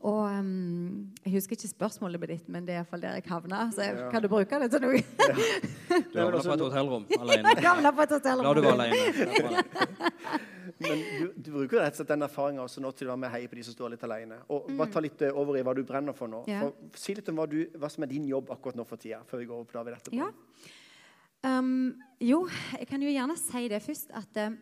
Og 0.01 0.21
um, 0.33 1.13
Jeg 1.25 1.33
husker 1.35 1.59
ikke 1.59 1.69
spørsmålet 1.69 2.23
ditt, 2.31 2.47
men 2.49 2.65
det 2.65 2.73
er 2.73 2.79
iallfall 2.81 3.03
der 3.03 3.19
jeg 3.19 3.27
havna. 3.29 3.67
Så 3.75 3.83
jeg, 3.85 3.97
Ja. 3.99 4.07
kan 4.11 4.23
du 4.23 4.29
bruke 4.33 4.61
det 4.63 4.71
til 4.73 4.81
noe? 4.81 5.03
Du 6.13 6.19
havna 6.21 6.41
på 6.41 6.53
et 6.55 6.63
hotellrom 6.65 7.05
alene. 7.19 7.53
Jeg 7.57 7.67
havna 7.67 7.91
på 7.93 8.03
et 8.07 8.15
hotellrom. 8.17 8.47
La 8.47 8.55
du 8.55 8.61
være 8.65 8.87
alene. 8.87 9.65
Men 10.81 11.03
du, 11.19 11.33
du 11.37 11.51
bruker 11.53 11.83
rett 11.83 11.93
og 11.93 12.01
slett 12.01 12.09
den 12.15 12.25
erfaringa 12.25 12.63
også 12.65 12.81
nå 12.81 12.93
til 12.97 13.09
å 13.09 13.13
være 13.13 13.21
med 13.21 13.29
og 13.29 13.35
heie 13.35 13.51
på 13.53 13.59
de 13.59 13.65
som 13.67 13.75
står 13.77 13.93
litt 13.95 14.05
alene. 14.07 14.39
Og 14.55 14.71
bare 14.79 14.93
ta 14.95 15.03
litt 15.05 15.25
eh, 15.27 15.37
over 15.37 15.59
i 15.61 15.65
hva 15.67 15.75
du 15.77 15.83
brenner 15.85 16.17
for 16.17 16.31
nå. 16.33 16.41
Ja. 16.49 16.63
For, 16.65 16.97
si 16.97 17.17
litt 17.19 17.29
om 17.29 17.37
hva, 17.43 17.45
du, 17.51 17.59
hva 17.77 17.91
som 17.93 18.07
er 18.07 18.13
din 18.13 18.25
jobb 18.31 18.53
akkurat 18.55 18.79
nå 18.79 18.87
for 18.89 19.01
tida, 19.03 19.21
før 19.29 19.43
vi 19.43 19.49
går 19.51 19.59
over 19.59 19.69
på 19.69 19.77
David 19.77 19.99
etterpå. 19.99 20.17
Ja. 20.23 20.31
Um, 21.45 22.01
jo, 22.21 22.43
jeg 22.79 22.89
kan 22.89 23.05
jo 23.05 23.13
gjerne 23.13 23.37
si 23.41 23.67
det 23.73 23.83
først 23.85 24.11
at 24.17 24.41
uh, 24.41 24.57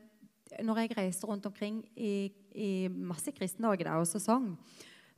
når 0.64 0.82
jeg 0.82 0.96
reiste 0.98 1.28
rundt 1.28 1.46
omkring 1.46 1.80
i, 1.94 2.32
i 2.54 2.70
masse 2.90 3.30
Kristen-Norge 3.34 3.86
og 3.98 4.06
sesong, 4.10 4.52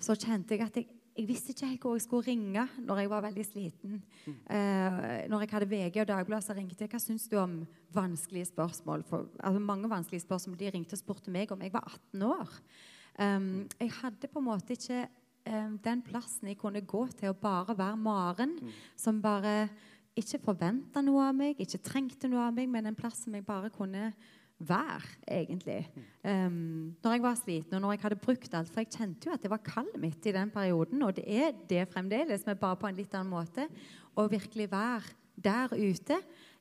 så 0.00 0.16
kjente 0.16 0.56
jeg 0.56 0.64
at 0.64 0.78
jeg, 0.80 0.88
jeg 1.18 1.28
visste 1.28 1.52
ikke 1.52 1.68
helt 1.68 1.84
hvor 1.84 1.96
jeg 1.98 2.04
skulle 2.06 2.26
ringe 2.28 2.64
når 2.78 3.02
jeg 3.02 3.10
var 3.12 3.24
veldig 3.26 3.44
sliten. 3.46 4.00
Eh, 4.26 4.98
når 5.30 5.44
jeg 5.44 5.52
hadde 5.52 5.70
VG 5.70 6.00
og 6.02 6.08
Dagbladet, 6.08 6.46
så 6.46 6.56
ringte 6.56 6.84
jeg 6.84 6.92
hva 6.92 7.02
syns 7.02 7.28
du 7.30 7.36
om 7.40 7.60
vanskelige 7.94 8.50
spørsmål. 8.52 9.04
For, 9.08 9.28
altså, 9.38 9.62
mange 9.62 9.90
vanskelige 9.90 10.24
spørsmål. 10.24 10.58
De 10.60 10.72
ringte 10.72 10.96
og 10.96 11.02
spurte 11.02 11.34
meg 11.34 11.52
om 11.52 11.62
jeg 11.62 11.74
var 11.74 11.86
18 11.86 12.26
år. 12.30 12.58
Um, 13.20 13.48
jeg 13.80 13.92
hadde 14.00 14.30
på 14.32 14.40
en 14.40 14.46
måte 14.46 14.76
ikke 14.78 15.04
um, 15.50 15.76
den 15.84 16.02
plassen 16.06 16.48
jeg 16.48 16.60
kunne 16.60 16.80
gå 16.88 17.04
til 17.18 17.32
å 17.32 17.36
bare 17.36 17.76
være 17.76 17.98
Maren, 18.00 18.54
som 18.96 19.20
bare 19.20 19.68
ikke 20.18 20.40
forventa 20.42 21.02
noe 21.04 21.28
av 21.28 21.36
meg, 21.36 21.60
ikke 21.60 21.82
trengte 21.84 22.30
noe 22.30 22.48
av 22.48 22.56
meg, 22.56 22.70
men 22.70 22.88
en 22.88 22.98
plass 22.98 23.24
som 23.24 23.34
jeg 23.36 23.46
bare 23.46 23.70
kunne 23.74 24.10
være, 24.60 25.00
egentlig. 25.28 25.88
Um, 26.24 26.96
når 27.02 27.14
jeg 27.16 27.22
var 27.24 27.38
sliten, 27.38 27.74
og 27.74 27.80
når 27.80 27.94
jeg 27.94 28.02
hadde 28.02 28.20
brukt 28.20 28.54
alt. 28.54 28.70
For 28.72 28.82
jeg 28.82 28.92
kjente 28.92 29.28
jo 29.28 29.34
at 29.34 29.42
det 29.42 29.50
var 29.52 29.64
kallet 29.64 29.96
mitt 30.00 30.26
i 30.28 30.34
den 30.36 30.52
perioden, 30.52 31.02
og 31.06 31.16
det 31.16 31.24
er 31.26 31.56
det 31.70 31.88
fremdeles, 31.92 32.44
men 32.46 32.60
bare 32.60 32.76
på 32.76 32.90
en 32.90 32.98
litt 32.98 33.14
annen 33.16 33.32
måte. 33.32 33.66
Å 34.14 34.28
virkelig 34.28 34.68
være 34.70 35.16
der 35.40 35.72
ute. 35.72 36.20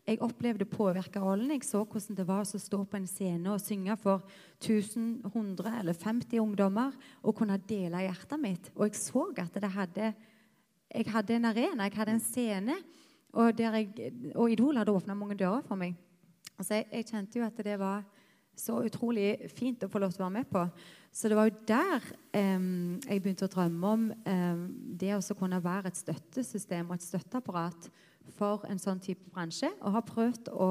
Jeg 0.10 0.22
opplevde 0.26 0.66
påvirkerrollen. 0.66 1.52
Jeg 1.54 1.68
så 1.68 1.84
hvordan 1.84 2.18
det 2.18 2.26
var 2.26 2.42
å 2.42 2.62
stå 2.64 2.80
på 2.88 2.98
en 2.98 3.08
scene 3.10 3.52
og 3.54 3.62
synge 3.62 3.94
for 4.02 4.24
1000, 4.58 5.28
100 5.30 5.76
eller 5.84 5.94
50 5.94 6.42
ungdommer 6.42 6.96
og 7.22 7.36
kunne 7.38 7.60
dele 7.70 8.08
hjertet 8.08 8.42
mitt. 8.42 8.72
Og 8.76 8.88
jeg 8.88 9.02
så 9.04 9.28
at 9.38 9.64
hadde 9.76 10.14
Jeg 10.90 11.06
hadde 11.06 11.36
en 11.36 11.46
arena, 11.46 11.84
jeg 11.86 11.94
hadde 11.94 12.12
en 12.12 12.20
scene, 12.20 12.76
og, 13.34 13.60
jeg, 13.60 13.92
og 14.34 14.50
Idol 14.50 14.78
hadde 14.78 14.92
åpna 14.92 15.14
mange 15.14 15.36
dører 15.38 15.62
for 15.62 15.78
meg. 15.78 15.94
Altså 16.60 16.80
jeg, 16.80 16.90
jeg 16.92 17.08
kjente 17.08 17.40
jo 17.40 17.46
at 17.48 17.62
det 17.64 17.78
var 17.80 18.04
så 18.60 18.82
utrolig 18.84 19.38
fint 19.56 19.84
å 19.86 19.90
få 19.92 20.02
lov 20.04 20.12
til 20.12 20.24
å 20.24 20.28
være 20.28 20.38
med 20.42 20.50
på. 20.52 20.66
Så 21.16 21.32
det 21.32 21.38
var 21.40 21.48
jo 21.48 21.56
der 21.70 22.06
eh, 22.36 22.68
jeg 23.08 23.24
begynte 23.24 23.48
å 23.48 23.54
drømme 23.54 23.94
om 23.96 24.06
eh, 24.28 24.64
det 25.00 25.14
å 25.16 25.38
kunne 25.40 25.62
være 25.64 25.90
et 25.90 26.00
støttesystem 26.00 26.92
og 26.92 26.98
et 26.98 27.08
støtteapparat 27.08 27.90
for 28.36 28.66
en 28.70 28.82
sånn 28.82 29.00
type 29.02 29.32
bransje. 29.34 29.72
Og 29.80 29.96
har 29.96 30.06
prøvd 30.06 30.52
å 30.54 30.70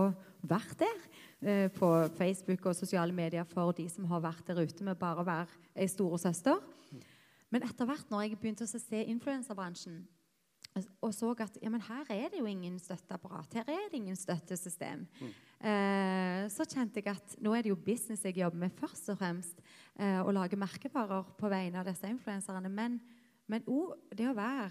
være 0.49 0.79
der 0.85 1.01
eh, 1.41 1.67
på 1.75 1.91
Facebook 2.19 2.69
og 2.69 2.77
sosiale 2.77 3.17
medier 3.17 3.49
for 3.49 3.73
de 3.77 3.89
som 3.91 4.07
har 4.13 4.23
vært 4.29 4.47
der 4.51 4.61
ute 4.61 4.87
med 4.87 5.01
bare 5.01 5.25
å 5.25 5.29
være 5.29 5.73
ei 5.79 5.89
storesøster. 5.91 6.61
Men 7.49 7.65
etter 7.65 7.89
hvert, 7.89 8.11
når 8.13 8.27
jeg 8.27 8.39
begynte 8.39 8.69
å 8.69 8.71
se 8.71 9.05
influenserbransjen, 9.09 10.03
og 11.01 11.13
så 11.17 11.31
at 11.43 11.57
ja, 11.63 11.71
her 11.71 12.11
er 12.13 12.29
det 12.31 12.41
jo 12.41 12.47
ingen 12.47 12.77
støtteapparat, 12.79 13.55
her 13.57 13.71
er 13.73 13.87
det 13.91 13.99
ingen 13.99 14.19
støttesystem, 14.19 15.07
eh, 15.23 15.39
så 15.59 16.65
kjente 16.71 17.01
jeg 17.01 17.11
at 17.11 17.33
nå 17.43 17.51
er 17.57 17.65
det 17.67 17.73
jo 17.73 17.79
business 17.83 18.23
jeg 18.23 18.37
jobber 18.39 18.61
med 18.63 18.75
først 18.79 19.09
og 19.11 19.19
fremst. 19.19 19.63
Eh, 19.99 20.21
å 20.23 20.31
lage 20.31 20.59
merkevarer 20.59 21.33
på 21.39 21.49
vegne 21.51 21.81
av 21.81 21.89
disse 21.89 22.07
influenserne. 22.07 22.71
Men, 22.71 23.01
men 23.51 23.65
òg 23.67 23.97
det 24.15 24.29
å 24.31 24.37
være 24.37 24.71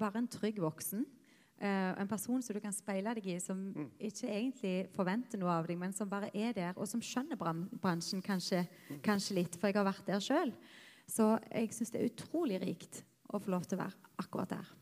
bare 0.00 0.22
en 0.22 0.30
trygg 0.32 0.62
voksen. 0.64 1.04
Eh, 1.62 1.90
en 2.00 2.08
person 2.08 2.40
som 2.42 2.56
du 2.56 2.60
kan 2.64 2.72
speile 2.72 3.12
deg 3.18 3.28
i, 3.34 3.36
som 3.42 3.60
ikke 4.00 4.30
egentlig 4.30 4.74
forventer 4.96 5.38
noe 5.38 5.52
av 5.60 5.68
deg, 5.68 5.76
men 5.78 5.92
som 5.94 6.08
bare 6.10 6.32
er 6.32 6.56
der, 6.56 6.72
og 6.74 6.88
som 6.88 7.04
skjønner 7.04 7.38
bran 7.38 7.66
bransjen 7.82 8.24
kanskje, 8.24 8.64
kanskje 9.04 9.36
litt, 9.42 9.58
for 9.60 9.68
jeg 9.68 9.78
har 9.78 9.90
vært 9.90 10.08
der 10.08 10.24
sjøl. 10.24 10.54
Så 11.04 11.34
jeg 11.50 11.68
syns 11.76 11.92
det 11.92 12.00
er 12.00 12.08
utrolig 12.08 12.62
rikt 12.62 13.02
å 13.28 13.40
få 13.42 13.52
lov 13.52 13.68
til 13.68 13.76
å 13.76 13.84
være 13.84 14.16
akkurat 14.24 14.56
der. 14.56 14.72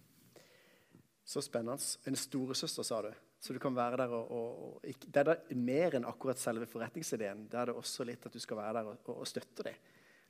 Så 1.27 1.43
spennende. 1.43 1.83
En 2.07 2.19
storesøster, 2.19 2.87
sa 2.87 3.03
du. 3.03 3.11
Så 3.41 3.55
du 3.57 3.61
kan 3.63 3.73
være 3.77 4.03
der 4.03 4.13
og, 4.13 4.31
og, 4.37 4.49
og 4.65 4.85
ikke, 4.85 5.09
Det 5.09 5.21
er 5.23 5.29
da 5.31 5.37
mer 5.57 5.97
enn 5.97 6.09
akkurat 6.09 6.41
selve 6.41 6.69
forretningsideen. 6.69 7.47
Det 7.49 7.57
er 7.57 7.71
det 7.71 7.77
også 7.81 8.05
litt 8.05 8.27
at 8.29 8.37
du 8.37 8.41
skal 8.43 8.61
være 8.61 8.75
der 8.77 8.91
og, 8.93 9.13
og, 9.15 9.27
støtte 9.29 9.65
dem. 9.65 9.79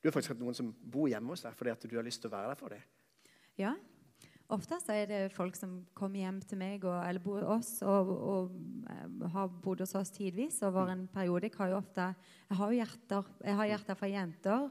Du 0.01 0.09
har 0.09 0.15
faktisk 0.15 0.37
hatt 0.37 0.43
noen 0.43 0.57
som 0.57 0.71
bor 0.71 1.11
hjemme 1.11 1.35
hos 1.35 1.43
deg 1.45 1.57
fordi 1.59 1.75
at 1.75 1.89
du 1.91 1.97
har 1.99 2.07
lyst 2.07 2.23
til 2.23 2.31
å 2.31 2.37
være 2.37 2.53
der 2.53 2.61
for 2.61 2.77
dem. 2.77 2.85
Ja. 3.59 3.75
Ofte 4.51 4.79
så 4.83 4.95
er 4.95 5.11
det 5.11 5.19
folk 5.35 5.59
som 5.59 5.81
kommer 5.95 6.23
hjem 6.23 6.41
til 6.47 6.59
meg 6.59 6.87
og, 6.87 6.97
eller 7.07 7.23
bor 7.23 7.45
oss 7.59 7.77
og, 7.87 8.09
og 8.11 8.55
og 9.21 9.29
har 9.35 9.51
bodd 9.63 9.83
hos 9.85 9.95
oss 9.99 10.13
tidvis 10.15 10.61
over 10.67 10.91
en 10.93 11.07
periode. 11.13 11.49
Jeg 11.49 11.59
har 11.59 11.73
jo 11.73 11.79
ofte 11.79 12.07
jeg 12.51 12.59
har 12.59 12.73
hjerter, 12.75 13.29
jeg 13.45 13.59
har 13.59 13.69
hjerter 13.71 13.99
fra 13.99 14.09
jenter, 14.11 14.65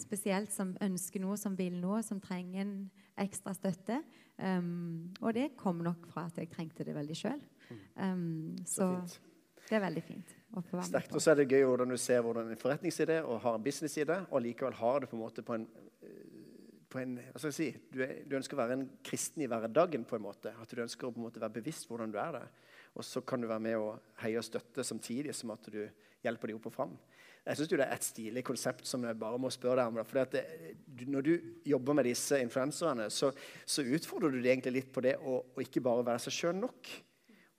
spesielt 0.00 0.54
som 0.54 0.74
ønsker 0.82 1.22
noe, 1.22 1.36
som 1.40 1.56
vil 1.58 1.76
noe, 1.82 2.02
som 2.06 2.20
trenger 2.22 2.62
en 2.62 2.76
ekstra 3.20 3.54
støtte. 3.56 4.00
Um, 4.36 5.12
og 5.22 5.32
det 5.36 5.54
kom 5.56 5.80
nok 5.84 6.08
fra 6.12 6.26
at 6.30 6.38
jeg 6.40 6.50
trengte 6.52 6.84
det 6.84 6.94
veldig 6.96 7.16
sjøl. 7.16 7.40
Um, 7.96 8.56
Så 8.64 8.90
så 9.06 9.18
det 9.66 9.80
er 9.80 9.82
veldig 9.82 10.02
fint 10.06 10.32
å 10.54 10.62
få 10.62 10.78
være 10.78 10.88
Sterkt. 10.92 11.14
Og 11.16 11.22
så 11.22 11.32
er 11.32 11.40
det 11.40 11.48
gøy 11.50 11.64
hvordan 11.66 11.90
du 11.90 11.96
ser 11.98 12.22
hvordan 12.22 12.52
en 12.52 12.60
forretningsidé 12.60 13.18
og 13.24 13.40
har 13.42 13.56
en 13.58 13.64
businessidé, 13.64 14.20
og 14.30 14.44
likevel 14.44 14.76
har 14.78 15.02
det 15.02 15.10
på 15.10 15.18
en 15.18 15.22
måte 15.24 15.42
på 15.46 15.56
en, 15.56 15.66
eh, 16.06 16.76
på 16.92 17.00
en 17.02 17.16
hva 17.18 17.40
skal 17.40 17.50
jeg 17.50 17.58
si, 17.58 17.68
du, 17.90 17.98
er, 18.06 18.20
du 18.28 18.36
ønsker 18.38 18.54
å 18.54 18.62
være 18.62 18.78
en 18.78 18.86
kristen 19.04 19.42
i 19.42 19.50
hverdagen. 19.50 20.06
på 20.06 20.16
en 20.16 20.22
måte, 20.22 20.54
At 20.54 20.70
du 20.70 20.82
ønsker 20.82 21.08
å 21.08 21.12
på 21.12 21.18
en 21.18 21.26
måte 21.26 21.42
være 21.42 21.58
bevisst 21.58 21.88
hvordan 21.90 22.14
du 22.14 22.18
er 22.22 22.38
det. 22.38 22.46
Og 22.94 23.04
så 23.04 23.20
kan 23.20 23.40
du 23.40 23.48
være 23.48 23.60
med 23.60 23.76
og 23.76 23.98
heie 24.22 24.38
og 24.38 24.46
støtte 24.46 24.84
samtidig 24.84 25.34
som 25.34 25.50
at 25.50 25.66
du 25.72 25.82
hjelper 26.22 26.48
dem 26.48 26.60
opp 26.60 26.70
og 26.70 26.72
fram. 26.72 26.96
Jeg 27.46 27.56
synes 27.56 27.68
det 27.70 27.80
er 27.84 27.92
et 27.94 28.06
stilig 28.06 28.42
konsept 28.46 28.86
som 28.86 29.04
jeg 29.06 29.18
bare 29.18 29.38
må 29.38 29.50
spørre 29.54 29.82
deg 29.82 29.90
om. 29.92 30.04
fordi 30.04 30.22
at 30.22 30.32
det, 30.32 31.06
Når 31.06 31.22
du 31.22 31.34
jobber 31.66 31.94
med 31.94 32.04
disse 32.04 32.40
influenserne, 32.42 33.10
så, 33.10 33.30
så 33.66 33.82
utfordrer 33.82 34.30
du 34.30 34.40
dem 34.40 34.50
egentlig 34.50 34.72
litt 34.72 34.92
på 34.92 35.00
det 35.00 35.16
å, 35.18 35.42
å 35.54 35.62
ikke 35.62 35.82
bare 35.82 36.06
være 36.06 36.24
seg 36.26 36.32
sjøl 36.32 36.56
nok. 36.58 36.90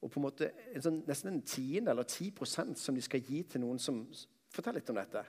Og 0.01 0.11
på 0.11 0.19
en 0.19 0.25
måte 0.27 0.51
en 0.75 0.83
sånn, 0.83 0.99
nesten 1.07 1.31
en 1.31 1.41
tiende 1.41 1.91
eller 1.91 2.05
ti 2.09 2.29
prosent 2.35 2.77
som 2.77 2.95
de 2.95 3.01
skal 3.01 3.23
gi 3.25 3.41
til 3.43 3.63
noen 3.63 3.79
som 3.81 4.03
Fortell 4.53 4.77
litt 4.77 4.89
om 4.89 4.95
dette. 4.95 5.21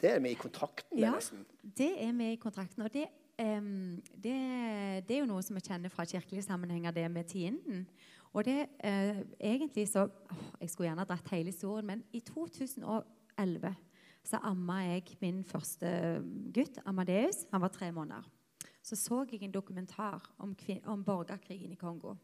Det 0.00 0.10
er 0.10 0.18
vi 0.20 0.32
i 0.34 0.36
kontrakten, 0.36 0.98
Ja. 0.98 1.12
nesten. 1.14 1.44
Det 1.62 1.92
er 2.02 2.12
vi 2.12 2.32
i 2.32 2.36
kontrakten. 2.36 2.82
Og 2.82 2.92
det, 2.92 3.06
um, 3.38 4.02
det, 4.12 4.34
det 5.06 5.14
er 5.14 5.20
jo 5.20 5.28
noe 5.30 5.42
som 5.42 5.56
vi 5.56 5.62
kjenner 5.62 5.88
fra 5.88 6.04
kirkelige 6.04 6.42
sammenhenger, 6.42 6.90
det 6.90 7.10
med 7.10 7.24
tienden. 7.30 7.86
Og 8.34 8.44
det 8.44 8.66
uh, 8.84 9.22
egentlig 9.40 9.88
så 9.88 10.08
åh, 10.08 10.42
Jeg 10.60 10.70
skulle 10.70 10.90
gjerne 10.90 11.06
dratt 11.08 11.28
hele 11.30 11.52
historien, 11.54 11.86
men 11.86 12.04
i 12.12 12.20
2011 12.20 13.74
så 14.26 14.40
amma 14.42 14.80
jeg 14.82 15.16
min 15.20 15.44
første 15.44 15.88
gutt, 16.52 16.78
Amadeus. 16.84 17.46
Han 17.52 17.62
var 17.62 17.68
tre 17.68 17.92
måneder. 17.92 18.26
Så 18.82 18.96
så 18.96 19.24
jeg 19.30 19.42
en 19.42 19.52
dokumentar 19.54 20.34
om, 20.38 20.56
om 20.84 21.04
borgerkrigen 21.04 21.72
i 21.72 21.76
Kongo. 21.76 22.14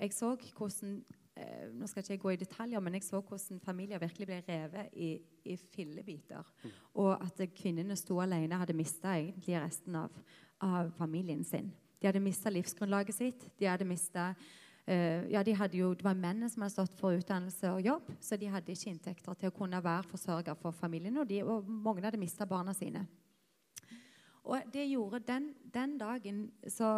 Jeg 0.00 0.12
så 0.14 0.32
hvordan 0.56 0.96
eh, 1.36 1.68
nå 1.74 1.86
skal 1.86 2.02
ikke 2.02 2.12
jeg 2.14 2.22
gå 2.22 2.32
i 2.34 2.40
detaljer, 2.40 2.82
men 2.82 2.98
jeg 2.98 3.06
så 3.06 3.20
hvordan 3.20 3.60
familier 3.62 4.02
virkelig 4.02 4.26
ble 4.26 4.40
revet 4.48 4.90
i, 4.98 5.12
i 5.44 5.56
fillebiter. 5.56 6.50
Og 6.94 7.14
at 7.14 7.40
kvinnene 7.54 7.96
sto 7.98 8.18
alene, 8.22 8.58
hadde 8.58 8.76
mista 8.76 9.14
egentlig 9.18 9.58
resten 9.60 9.96
av, 10.02 10.20
av 10.60 10.90
familien 10.98 11.44
sin. 11.44 11.72
De 12.00 12.08
hadde 12.10 12.20
mista 12.20 12.50
livsgrunnlaget 12.52 13.16
sitt. 13.16 13.48
De 13.58 13.68
hadde 13.70 13.86
mistet, 13.88 14.40
uh, 14.90 15.22
ja, 15.32 15.42
de 15.46 15.54
hadde 15.56 15.78
jo, 15.78 15.94
det 15.96 16.04
var 16.04 16.18
mennene 16.18 16.50
som 16.52 16.66
hadde 16.66 16.74
stått 16.74 16.98
for 16.98 17.16
utdannelse 17.16 17.70
og 17.72 17.86
jobb, 17.86 18.10
så 18.20 18.36
de 18.36 18.50
hadde 18.52 18.74
ikke 18.74 18.90
inntekter 18.90 19.38
til 19.40 19.48
å 19.48 19.54
kunne 19.56 19.80
være 19.84 20.10
forsørger 20.10 20.58
for 20.60 20.76
familien. 20.76 21.16
Og, 21.22 21.28
de, 21.30 21.40
og 21.46 21.70
mange 21.70 22.04
hadde 22.04 22.20
mista 22.20 22.44
barna 22.50 22.74
sine. 22.76 23.06
Og 24.44 24.60
det 24.74 24.84
gjorde 24.90 25.22
den, 25.24 25.54
den 25.72 25.96
dagen 25.96 26.44
så, 26.68 26.90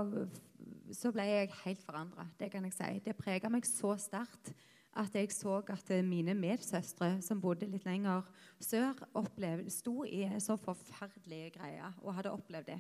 så 0.94 1.10
ble 1.14 1.24
jeg 1.26 1.52
helt 1.64 1.82
forandra. 1.84 2.26
Det 2.38 2.50
kan 2.52 2.64
jeg 2.66 2.74
si. 2.76 2.90
Det 3.04 3.16
prega 3.18 3.50
meg 3.52 3.66
så 3.68 3.94
sterkt 4.00 4.52
at 4.96 5.14
jeg 5.14 5.32
så 5.34 5.58
at 5.60 5.90
eh, 5.92 6.04
mine 6.04 6.34
medsøstre 6.34 7.18
som 7.24 7.40
bodde 7.40 7.68
litt 7.68 7.84
lenger 7.84 8.24
sør, 8.62 8.96
opplevde, 9.18 9.70
sto 9.70 10.04
i 10.08 10.24
så 10.40 10.56
forferdelige 10.56 11.50
greier 11.58 11.92
og 12.02 12.14
hadde 12.16 12.32
opplevd 12.32 12.70
det. 12.70 12.78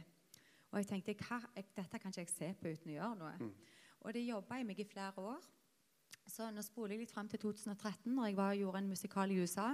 Og 0.72 0.80
jeg 0.80 0.88
tenkte 0.90 1.16
hva, 1.26 1.40
jeg, 1.56 1.68
dette 1.76 2.00
kan 2.00 2.12
ikke 2.12 2.24
jeg 2.24 2.32
se 2.32 2.48
på 2.60 2.72
uten 2.72 2.94
å 2.94 2.96
gjøre 2.96 3.18
noe. 3.20 3.50
Og 4.04 4.14
det 4.14 4.24
jobba 4.24 4.58
jeg 4.58 4.68
meg 4.68 4.80
i 4.80 4.88
flere 4.88 5.22
år. 5.34 5.44
Så 6.26 6.48
nå 6.50 6.62
spoler 6.64 6.96
jeg 6.96 7.04
litt 7.04 7.12
fram 7.14 7.28
til 7.30 7.40
2013, 7.42 8.10
når 8.12 8.30
jeg 8.30 8.38
var, 8.38 8.56
gjorde 8.58 8.82
en 8.82 8.90
musikal 8.90 9.30
i 9.30 9.38
USA 9.42 9.70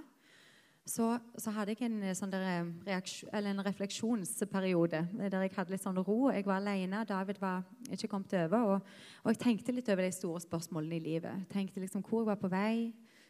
så, 0.85 1.19
så 1.39 1.53
hadde 1.55 1.77
jeg 1.77 1.87
en, 1.87 2.01
eh, 2.03 2.15
sånn 2.19 2.33
eh, 2.35 2.97
en 3.39 3.63
refleksjonsperiode 3.63 4.99
eh, 5.21 5.29
der 5.31 5.45
jeg 5.45 5.55
hadde 5.55 5.75
litt 5.77 5.85
sånn 5.85 6.01
ro. 6.03 6.17
Jeg 6.35 6.47
var 6.49 6.59
alene, 6.59 7.05
David 7.07 7.39
var 7.43 7.63
ikke 7.93 8.11
kommet 8.11 8.35
over. 8.41 8.75
Og, 8.75 8.91
og 9.23 9.31
jeg 9.31 9.43
tenkte 9.45 9.75
litt 9.77 9.91
over 9.93 10.03
de 10.03 10.11
store 10.15 10.43
spørsmålene 10.43 10.99
i 10.99 11.05
livet. 11.05 11.45
Jeg 11.45 11.51
tenkte 11.55 11.85
liksom 11.85 12.03
hvor 12.03 12.25
jeg 12.25 12.33
var 12.33 12.43
på 12.43 12.51
vei, 12.51 12.75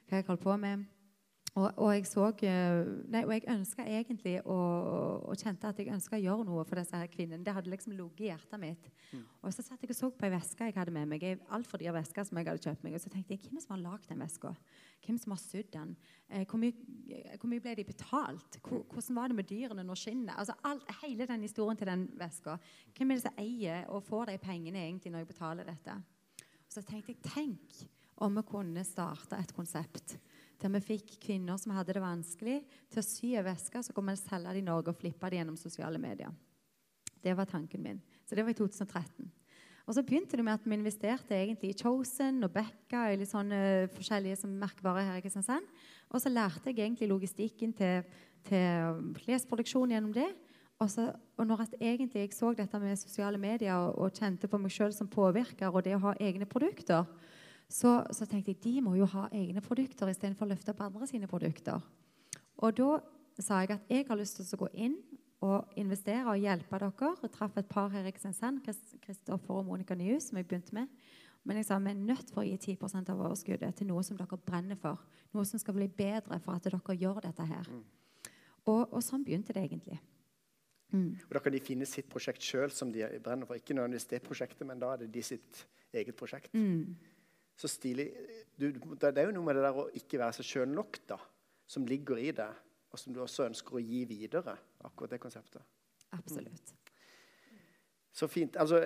hva 0.08 0.22
jeg 0.22 0.28
holdt 0.30 0.46
på 0.46 0.56
med. 0.64 0.88
Og, 1.52 1.66
og 1.76 1.90
jeg 1.92 2.06
så 2.08 2.30
eh, 2.48 2.78
Nei, 3.12 3.22
og 3.26 3.32
jeg 3.34 3.44
ønska 3.52 3.84
egentlig 3.84 4.38
å, 4.48 4.54
og 5.28 5.36
kjente 5.36 5.68
at 5.68 5.80
jeg 5.82 5.92
ønska 5.92 6.16
å 6.16 6.22
gjøre 6.22 6.46
noe 6.48 6.62
for 6.64 6.80
disse 6.80 6.96
her 6.96 7.10
kvinnene. 7.12 7.44
Det 7.44 7.52
hadde 7.52 7.68
liksom 7.68 7.92
ligget 7.92 8.24
i 8.24 8.30
hjertet 8.30 8.62
mitt. 8.62 8.88
Mm. 9.10 9.26
Og 9.42 9.52
så 9.52 9.64
satt 9.66 9.84
jeg 9.84 9.92
og 9.92 9.98
så 9.98 10.08
på 10.16 10.24
ei 10.28 10.32
veske 10.32 10.70
jeg 10.70 10.76
hadde 10.78 10.94
med 10.96 11.10
meg. 11.10 11.26
Ei 11.28 11.36
altfor 11.52 11.82
dyr 11.82 11.92
veske 11.98 12.24
som 12.24 12.40
jeg 12.40 12.48
hadde 12.48 12.64
kjøpt 12.64 12.86
meg. 12.86 12.96
Og 12.96 13.04
så 13.04 13.12
tenkte 13.12 13.36
jeg 13.36 13.44
hvem 13.44 13.60
som 13.60 13.76
har 13.76 13.84
lagd 13.84 14.08
den 14.08 14.24
veska? 14.24 14.54
Hvem 15.04 15.20
som 15.20 15.36
har 15.36 15.42
sydd 15.42 15.70
den? 15.76 15.94
Eh, 16.30 16.46
hvor, 16.48 16.62
mye, 16.62 16.88
eh, 17.12 17.36
hvor, 17.36 17.52
mye, 17.52 17.66
ble 17.68 17.76
de 17.82 17.88
betalt? 17.92 18.60
Hvor, 18.64 18.86
hvordan 18.88 19.20
var 19.20 19.28
det 19.28 19.40
med 19.42 19.52
dyrene 19.52 19.84
når 19.84 20.02
skinnet? 20.06 20.34
Altså 20.38 20.56
alt, 20.64 20.88
hele 21.02 21.28
den 21.28 21.44
historien 21.44 21.76
til 21.76 21.92
den 21.92 22.08
veska. 22.16 22.56
Hvem 22.96 23.12
er 23.12 23.20
det 23.20 23.26
som 23.26 23.44
eier 23.44 23.84
og 23.92 24.06
får 24.08 24.32
de 24.32 24.40
pengene 24.40 24.86
egentlig 24.86 25.12
når 25.12 25.26
jeg 25.26 25.34
betaler 25.34 25.68
dette? 25.68 26.00
Og 26.40 26.78
så 26.78 26.80
tenkte 26.80 27.12
jeg 27.12 27.26
tenk 27.28 27.82
om 28.24 28.40
vi 28.40 28.48
kunne 28.48 28.84
starte 28.86 29.36
et 29.36 29.52
konsept 29.52 30.16
der 30.62 30.72
vi 30.76 30.80
fikk 30.92 31.16
kvinner 31.22 31.58
som 31.60 31.74
hadde 31.76 31.94
det 31.96 32.02
vanskelig, 32.02 32.60
til 32.90 33.02
å 33.02 33.06
sy 33.06 33.34
en 33.38 33.46
veske, 33.46 33.82
så 33.82 33.94
kunne 33.94 34.14
vi 34.14 34.22
selge 34.22 34.54
det 34.54 34.62
i 34.62 34.66
Norge 34.66 34.94
og 34.94 34.98
flippe 34.98 35.30
det 35.30 35.40
gjennom 35.40 35.58
sosiale 35.60 36.00
medier. 36.02 36.32
Det 37.22 37.36
var 37.38 37.46
tanken 37.50 37.82
min. 37.82 38.02
Så 38.26 38.34
det 38.34 38.44
var 38.44 38.54
i 38.54 38.58
2013. 38.58 39.30
Og 39.82 39.96
så 39.96 40.04
begynte 40.06 40.38
det 40.38 40.44
med 40.46 40.54
at 40.54 40.66
vi 40.66 40.76
investerte 40.76 41.34
egentlig 41.34 41.72
i 41.72 41.78
Chosen 41.78 42.44
og 42.46 42.52
Becka 42.54 43.08
og 43.10 43.18
litt 43.18 43.30
sånne 43.30 43.58
forskjellige 43.96 44.38
som 44.44 44.54
merkevarer 44.60 45.08
her 45.08 45.18
i 45.18 45.24
Kristiansand. 45.24 45.66
Og 46.14 46.22
så 46.22 46.30
lærte 46.30 46.70
jeg 46.70 46.78
egentlig 46.84 47.10
logistikken 47.10 47.74
til, 47.74 48.06
til 48.46 49.02
klesproduksjon 49.18 49.94
gjennom 49.94 50.14
det. 50.14 50.28
Og, 50.82 50.88
så, 50.90 51.08
og 51.38 51.46
når 51.46 51.66
egentlig 51.80 52.24
jeg 52.24 52.34
så 52.34 52.52
dette 52.58 52.78
med 52.82 52.98
sosiale 52.98 53.38
medier 53.38 53.74
og, 53.74 53.98
og 54.02 54.16
kjente 54.18 54.50
på 54.50 54.58
meg 54.58 54.72
sjøl 54.74 54.94
som 54.94 55.10
påvirker 55.10 55.70
og 55.70 55.84
det 55.86 55.94
å 55.98 56.02
ha 56.08 56.14
egne 56.22 56.46
produkter, 56.50 57.06
så, 57.72 58.02
så, 58.12 58.26
tenkte 58.28 58.52
jeg 58.52 58.60
de 58.64 58.84
må 58.84 58.94
jo 58.98 59.08
ha 59.14 59.28
egne 59.32 59.62
produkter 59.64 60.10
istedenfor 60.12 60.44
å 60.44 60.52
løfte 60.52 60.74
opp 60.74 60.84
andre 60.84 61.08
sine 61.08 61.28
produkter. 61.30 61.80
Og 62.60 62.76
da 62.76 62.98
sa 63.40 63.62
jeg 63.62 63.72
at 63.78 63.90
jeg 63.90 64.06
har 64.10 64.20
lyst 64.20 64.36
til 64.38 64.50
å 64.58 64.60
gå 64.64 64.68
inn 64.84 64.98
og 65.42 65.72
investere 65.80 66.28
og 66.28 66.38
hjelpe 66.38 66.78
dere. 66.78 67.14
Jeg 67.24 67.32
traff 67.34 67.56
et 67.58 67.70
par 67.70 67.90
her 67.94 68.06
i 68.06 68.12
Kristiansand, 68.14 68.60
Kristoffer 69.02 69.58
og 69.58 69.66
Monica 69.66 69.96
Nyhus, 69.98 70.28
som 70.28 70.38
jeg 70.38 70.46
begynte 70.50 70.76
med. 70.76 70.92
Men 71.48 71.58
jeg 71.58 71.66
sa 71.66 71.80
vi 71.82 71.90
er 71.90 71.98
nødt 71.98 72.30
for 72.30 72.44
å 72.44 72.46
gi 72.46 72.76
10% 72.76 73.10
av 73.10 73.24
overskuddet 73.24 73.74
til 73.78 73.88
noe 73.88 74.04
som 74.06 74.18
dere 74.20 74.38
brenner 74.38 74.78
for. 74.78 75.00
Noe 75.34 75.48
som 75.48 75.58
skal 75.58 75.74
bli 75.74 75.88
bedre 75.90 76.38
for 76.44 76.54
at 76.54 76.68
dere 76.68 76.98
gjør 77.00 77.22
dette 77.24 77.46
her. 77.48 77.70
Mm. 77.72 77.82
Og, 78.68 78.82
og, 78.92 79.00
sånn 79.02 79.24
begynte 79.26 79.56
det 79.56 79.64
egentlig. 79.64 79.98
Mm. 80.92 81.16
Og 81.24 81.32
Da 81.34 81.42
kan 81.42 81.54
de 81.56 81.62
finne 81.64 81.88
sitt 81.88 82.06
prosjekt 82.12 82.44
sjøl 82.46 82.70
som 82.70 82.92
de 82.94 83.02
brenner 83.24 83.48
for. 83.48 83.58
Ikke 83.58 83.74
nødvendigvis 83.74 84.10
det 84.12 84.22
prosjektet, 84.22 84.66
men 84.68 84.78
da 84.78 84.92
er 84.92 85.02
det 85.02 85.10
de 85.16 85.24
sitt 85.26 85.64
eget 85.92 86.14
prosjekt. 86.16 86.54
Mm. 86.54 86.94
Så 87.62 87.70
stilig. 87.70 88.08
Du, 88.58 88.66
det 88.98 89.14
er 89.14 89.28
jo 89.28 89.34
noe 89.36 89.46
med 89.46 89.58
det 89.58 89.64
der 89.64 89.78
å 89.78 89.86
ikke 89.98 90.18
være 90.18 90.34
seg 90.40 90.48
sjøl 90.48 90.72
nok, 90.74 90.98
da, 91.14 91.18
som 91.70 91.86
ligger 91.86 92.18
i 92.18 92.32
det, 92.34 92.50
og 92.90 92.98
som 92.98 93.14
du 93.14 93.22
også 93.22 93.46
ønsker 93.46 93.78
å 93.78 93.82
gi 93.82 94.02
videre. 94.10 94.56
akkurat 94.82 95.14
det 95.14 95.22
konseptet. 95.22 95.62
Absolutt. 96.12 96.74
Så 98.12 98.28
fint. 98.28 98.56
Altså, 98.60 98.82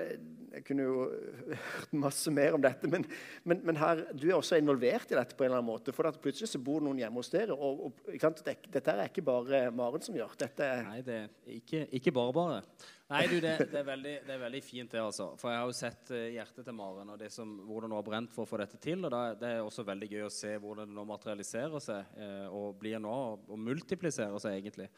jeg 0.52 0.62
kunne 0.68 0.84
jo 0.86 1.06
hørt 1.50 1.94
masse 1.98 2.30
mer 2.30 2.54
om 2.54 2.62
dette, 2.62 2.86
men, 2.90 3.02
men, 3.42 3.62
men 3.66 3.78
her, 3.80 4.04
du 4.14 4.28
er 4.28 4.36
også 4.36 4.60
involvert 4.60 5.10
i 5.10 5.18
dette 5.18 5.34
på 5.34 5.42
en 5.42 5.50
eller 5.50 5.58
annen 5.58 5.72
måte. 5.72 5.94
For 5.96 6.06
plutselig 6.22 6.52
så 6.52 6.60
bor 6.62 6.84
noen 6.84 7.00
hjemme 7.02 7.18
hos 7.18 7.32
dere. 7.32 7.56
og, 7.56 7.88
og 7.88 8.12
Dette 8.14 8.94
er 8.94 9.08
ikke 9.08 9.26
bare 9.26 9.66
Maren 9.74 10.04
som 10.04 10.14
gjør. 10.16 10.36
Dette 10.38 10.70
Nei, 10.86 11.00
det 11.06 11.18
er 11.24 11.56
ikke, 11.58 11.82
ikke 11.98 12.14
bare 12.14 12.36
bare. 12.36 12.62
Nei, 13.06 13.20
du, 13.30 13.36
det, 13.38 13.52
det, 13.70 13.78
er 13.78 13.84
veldig, 13.86 14.14
det, 14.26 14.32
er 14.34 14.40
veldig, 14.40 14.60
fint, 14.66 14.90
det. 14.90 15.02
altså. 15.02 15.28
For 15.38 15.52
jeg 15.52 15.60
har 15.60 15.68
jo 15.70 15.76
sett 15.78 16.08
uh, 16.10 16.22
hjertet 16.34 16.66
til 16.66 16.74
Maren 16.74 17.12
og 17.14 17.20
det 17.20 17.28
som, 17.34 17.52
hvordan 17.66 17.92
hun 17.92 18.00
har 18.00 18.06
brent 18.08 18.32
for 18.34 18.42
å 18.42 18.50
få 18.50 18.58
dette 18.62 18.80
til. 18.82 19.04
og 19.06 19.14
da, 19.14 19.20
Det 19.38 19.52
er 19.52 19.62
også 19.62 19.84
veldig 19.86 20.08
gøy 20.10 20.24
å 20.26 20.32
se 20.34 20.56
hvordan 20.62 20.90
det 20.90 20.98
nå 20.98 21.04
materialiserer 21.06 21.82
seg 21.82 22.16
uh, 22.18 22.48
og 22.50 22.80
blir 22.80 22.98
nå 23.02 23.14
og 23.46 23.54
multipliserer 23.62 24.42
seg, 24.42 24.58
egentlig. 24.58 24.88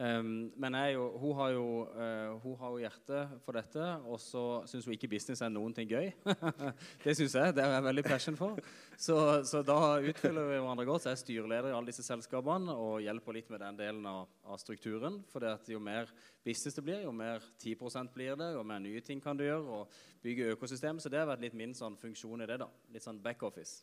Um, 0.00 0.48
men 0.56 0.76
jo, 0.94 1.02
hun, 1.20 1.32
har 1.36 1.50
jo, 1.52 1.64
uh, 1.92 2.38
hun 2.40 2.54
har 2.56 2.70
jo 2.72 2.78
hjerte 2.80 3.18
for 3.44 3.52
dette, 3.58 3.88
og 4.08 4.16
så 4.22 4.44
syns 4.70 4.86
hun 4.88 4.94
ikke 4.94 5.10
business 5.12 5.42
er 5.44 5.50
noen 5.52 5.74
ting 5.76 5.90
gøy. 5.90 6.08
det 7.04 7.12
syns 7.18 7.34
jeg. 7.36 7.52
Det 7.58 7.60
er 7.60 7.74
jeg 7.74 7.84
veldig 7.84 8.04
passion 8.06 8.38
for. 8.38 8.62
Så, 8.96 9.18
så 9.44 9.60
da 9.66 9.98
utfyller 10.00 10.48
vi 10.48 10.56
hverandre 10.56 10.88
godt. 10.88 11.04
Så 11.04 11.10
jeg 11.10 11.18
er 11.18 11.22
styreleder 11.24 11.68
i 11.68 11.76
alle 11.76 11.92
disse 11.92 12.06
selskapene 12.06 12.72
og 12.72 13.04
hjelper 13.04 13.36
litt 13.36 13.52
med 13.52 13.60
den 13.60 13.82
delen 13.82 14.08
av, 14.08 14.24
av 14.48 14.62
strukturen. 14.62 15.20
For 15.28 15.44
jo 15.68 15.82
mer 15.84 16.08
business 16.48 16.80
det 16.80 16.86
blir, 16.88 17.04
jo 17.04 17.12
mer 17.12 17.44
10% 17.60 18.16
blir 18.16 18.40
det, 18.40 18.54
jo 18.56 18.64
mer 18.64 18.80
nye 18.80 19.04
ting 19.04 19.20
kan 19.20 19.36
du 19.36 19.44
gjøre. 19.44 19.82
Og 19.82 20.00
bygge 20.24 20.54
økosystem. 20.54 20.96
Så 20.96 21.12
det 21.12 21.20
har 21.20 21.28
vært 21.28 21.44
litt 21.44 21.60
min 21.60 21.76
sånn 21.76 22.00
funksjon 22.00 22.40
i 22.40 22.48
det. 22.48 22.62
da, 22.64 22.72
Litt 22.94 23.04
sånn 23.04 23.20
backoffice. 23.20 23.82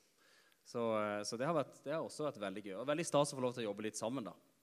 Så, 0.65 0.81
uh, 0.97 1.21
så 1.21 1.37
det, 1.37 1.45
har 1.45 1.61
vært, 1.61 1.77
det, 1.85 1.93
har 1.93 2.01
også 2.01 2.25
vært 2.25 2.41
veldig 2.41 2.69
gøy. 2.71 2.77
Og 2.81 2.89
veldig 2.89 3.05
stas 3.05 3.37
å 3.37 3.37
få 3.37 3.45
lov 3.45 3.53
til 3.53 3.67
å 3.67 3.69
jobbe 3.69 3.85
litt 3.85 4.01
sammen. 4.01 4.33
da. 4.33 4.56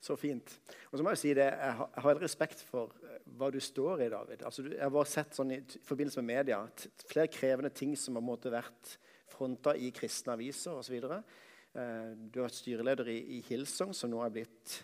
Så 0.00 0.16
fint. 0.16 0.54
Og 0.90 0.96
så 0.96 1.04
må 1.04 1.12
Jeg 1.12 1.20
si 1.20 1.34
det, 1.36 1.44
jeg 1.44 1.74
har, 1.76 2.20
respekt 2.22 2.62
for 2.64 2.94
eh, 3.04 3.20
hva 3.36 3.50
du 3.52 3.60
står 3.60 4.06
i, 4.06 4.08
David. 4.08 4.44
Altså, 4.48 4.64
jeg 4.72 4.92
har 4.96 5.08
sett 5.08 5.36
sånn 5.36 5.52
i 5.52 5.60
forbindelse 5.84 6.22
med 6.22 6.38
media 6.38 6.62
at 6.64 6.86
flere 7.04 7.28
krevende 7.28 7.70
ting 7.70 7.92
som 8.00 8.16
har 8.16 8.24
måttet 8.24 8.54
vært 8.54 8.94
fronta 9.30 9.76
i 9.76 9.90
kristne 9.92 10.38
aviser 10.38 10.80
osv. 10.80 10.96
Eh, 10.96 12.08
du 12.16 12.40
har 12.40 12.48
vært 12.48 12.60
styreleder 12.62 13.12
i, 13.12 13.18
i 13.36 13.42
Hillsong, 13.50 13.92
som 13.96 14.12
nå 14.12 14.24
er 14.24 14.32
blitt 14.38 14.78